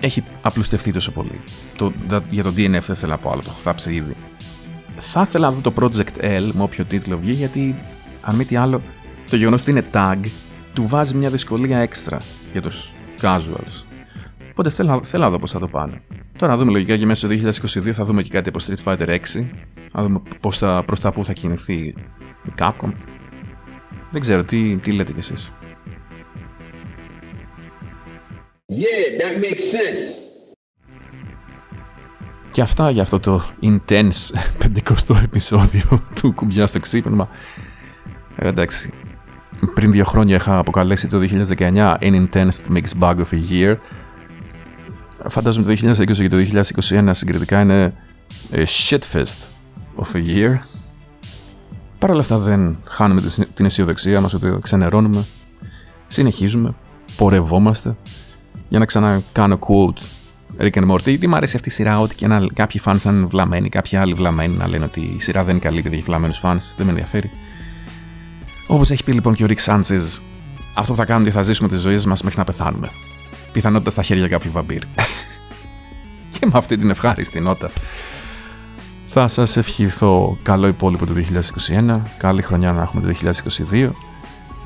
έχει 0.00 0.24
απλουστευτεί 0.42 0.92
τόσο 0.92 1.10
πολύ. 1.10 1.40
Το, 1.76 1.92
για 2.30 2.42
το 2.42 2.50
DNF 2.56 2.80
δεν 2.86 2.96
θέλω 2.96 3.12
να 3.12 3.18
πω 3.18 3.30
άλλο, 3.30 3.40
το 3.40 3.48
έχω 3.50 3.60
θάψει 3.60 3.94
ήδη. 3.94 4.16
Θα 4.96 5.20
ήθελα 5.20 5.50
να 5.50 5.56
δω 5.56 5.70
το 5.70 5.72
Project 5.80 6.24
L 6.24 6.50
με 6.52 6.62
όποιο 6.62 6.84
τίτλο 6.84 7.18
βγει, 7.18 7.32
γιατί 7.32 7.80
αν 8.20 8.36
μη 8.36 8.44
τι 8.44 8.56
άλλο, 8.56 8.82
το 9.30 9.36
γεγονός 9.36 9.60
ότι 9.60 9.70
είναι 9.70 9.84
tag 9.92 10.18
του 10.72 10.88
βάζει 10.88 11.14
μια 11.14 11.30
δυσκολία 11.30 11.78
έξτρα 11.78 12.18
για 12.52 12.62
τους 12.62 12.92
casuals. 13.20 13.93
Οπότε 14.56 14.70
θέλω, 14.70 15.00
θέλω 15.04 15.24
να 15.24 15.30
δω 15.30 15.38
πώς 15.38 15.50
θα 15.50 15.58
το 15.58 15.68
πάνε. 15.68 16.02
Τώρα 16.38 16.52
να 16.52 16.58
δούμε 16.58 16.70
λογικά 16.70 16.96
και 16.96 17.06
μέσα 17.06 17.26
στο 17.26 17.80
2022 17.80 17.90
θα 17.90 18.04
δούμε 18.04 18.22
και 18.22 18.28
κάτι 18.28 18.48
από 18.48 18.58
Street 18.66 18.84
Fighter 18.84 19.08
6. 19.08 19.18
Να 19.92 20.02
δούμε 20.02 20.22
πώς 20.40 20.58
θα, 20.58 20.82
προς 20.86 21.00
τα 21.00 21.12
που 21.12 21.24
θα 21.24 21.32
κινηθεί 21.32 21.74
η 22.44 22.52
Capcom. 22.58 22.92
Δεν 24.10 24.20
ξέρω, 24.20 24.44
τι, 24.44 24.76
τι 24.76 24.92
λέτε 24.92 25.12
κι 25.12 25.18
εσείς; 25.18 25.52
Yeah, 28.72 29.20
that 29.20 29.44
makes 29.44 29.64
sense. 29.74 30.24
Και 32.50 32.60
αυτά 32.60 32.90
για 32.90 33.02
αυτό 33.02 33.20
το 33.20 33.42
intense 33.62 34.34
50 35.08 35.22
επεισόδιο 35.22 36.02
του 36.20 36.32
κουμπιά 36.32 36.66
στο 36.66 36.80
ξύπνημα. 36.80 37.28
Ε, 38.36 38.48
εντάξει, 38.48 38.92
πριν 39.74 39.92
δύο 39.92 40.04
χρόνια 40.04 40.36
είχα 40.36 40.58
αποκαλέσει 40.58 41.08
το 41.08 41.18
2019 41.56 41.96
an 41.98 42.26
intense 42.26 42.72
mixed 42.72 42.98
bug 43.00 43.16
of 43.16 43.32
a 43.32 43.50
year 43.50 43.76
φαντάζομαι 45.28 45.74
το 45.74 45.90
2020 45.92 46.14
και 46.14 46.28
το 46.28 46.36
2021 46.88 47.10
συγκριτικά 47.10 47.60
είναι 47.60 47.94
shitfest 48.52 49.46
of 49.96 50.16
a 50.16 50.26
year. 50.26 50.58
Παρ' 51.98 52.10
όλα 52.10 52.20
αυτά 52.20 52.38
δεν 52.38 52.78
χάνουμε 52.84 53.22
την 53.54 53.64
αισιοδοξία 53.64 54.20
μας 54.20 54.34
ότι 54.34 54.58
ξενερώνουμε. 54.62 55.24
Συνεχίζουμε, 56.06 56.74
πορευόμαστε. 57.16 57.96
Για 58.68 58.78
να 58.78 58.84
ξανακάνω 58.84 59.58
quote 59.60 60.02
Rick 60.58 60.72
and 60.72 60.90
Morty, 60.90 61.04
γιατί 61.04 61.26
μου 61.26 61.36
αρέσει 61.36 61.56
αυτή 61.56 61.68
η 61.68 61.72
σειρά, 61.72 62.00
ότι 62.00 62.14
και 62.14 62.26
να, 62.26 62.46
κάποιοι 62.54 62.80
fans 62.84 62.96
θα 62.98 63.10
είναι 63.10 63.26
βλαμμένοι, 63.26 63.68
κάποιοι 63.68 63.98
άλλοι 63.98 64.14
βλαμμένοι 64.14 64.56
να 64.56 64.68
λένε 64.68 64.84
ότι 64.84 65.00
η 65.00 65.20
σειρά 65.20 65.42
δεν 65.42 65.50
είναι 65.50 65.64
καλή 65.64 65.78
επειδή 65.78 65.94
έχει 65.94 66.04
βλαμμένους 66.04 66.40
fans, 66.42 66.74
δεν 66.76 66.86
με 66.86 66.90
ενδιαφέρει. 66.90 67.30
Όπως 68.66 68.90
έχει 68.90 69.04
πει 69.04 69.12
λοιπόν 69.12 69.34
και 69.34 69.44
ο 69.44 69.46
Rick 69.48 69.64
Sanchez, 69.64 70.20
αυτό 70.74 70.92
που 70.92 70.98
θα 70.98 71.04
κάνουμε 71.04 71.28
είναι 71.28 71.28
ότι 71.28 71.30
θα 71.30 71.42
ζήσουμε 71.42 71.68
τις 71.68 71.80
ζωές 71.80 72.06
μας 72.06 72.22
μέχρι 72.22 72.38
να 72.38 72.44
πεθάνουμε 72.44 72.90
πιθανότητα 73.54 73.90
στα 73.90 74.02
χέρια 74.02 74.28
κάποιου 74.28 74.50
βαμπύρ. 74.50 74.82
και 76.30 76.46
με 76.46 76.52
αυτή 76.54 76.76
την 76.76 76.90
ευχάριστη 76.90 77.40
νότα 77.40 77.70
θα 79.04 79.28
σας 79.28 79.56
ευχηθώ 79.56 80.36
καλό 80.42 80.66
υπόλοιπο 80.66 81.06
του 81.06 81.14
2021, 81.68 81.94
καλή 82.18 82.42
χρονιά 82.42 82.72
να 82.72 82.82
έχουμε 82.82 83.02
το 83.02 83.32
2022, 83.72 83.90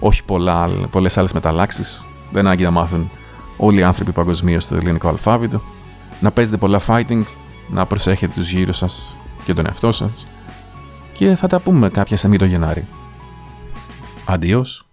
όχι 0.00 0.25
πολλά, 0.25 0.68
πολλές 0.90 1.18
άλλες 1.18 1.33
μεταλλάξεις, 1.33 2.04
δεν 2.30 2.47
άγκη 2.47 2.62
να 2.62 2.71
μάθουν 2.71 3.11
όλοι 3.57 3.78
οι 3.78 3.83
άνθρωποι 3.83 4.12
παγκοσμίως 4.12 4.66
το 4.66 4.76
ελληνικό 4.76 5.09
αλφάβητο, 5.09 5.62
να 6.21 6.30
παίζετε 6.30 6.57
πολλά 6.57 6.80
fighting, 6.87 7.23
να 7.68 7.87
προσέχετε 7.87 8.33
τους 8.35 8.50
γύρω 8.50 8.73
σας 8.73 9.16
και 9.45 9.54
τον 9.54 9.66
εαυτό 9.66 9.92
σας 9.92 10.26
και 11.12 11.35
θα 11.35 11.47
τα 11.47 11.61
πούμε 11.61 11.90
κάποια 11.90 12.16
στιγμή 12.16 12.38
το 12.38 12.45
Γενάρη. 12.45 12.87
Αντίος. 14.26 14.87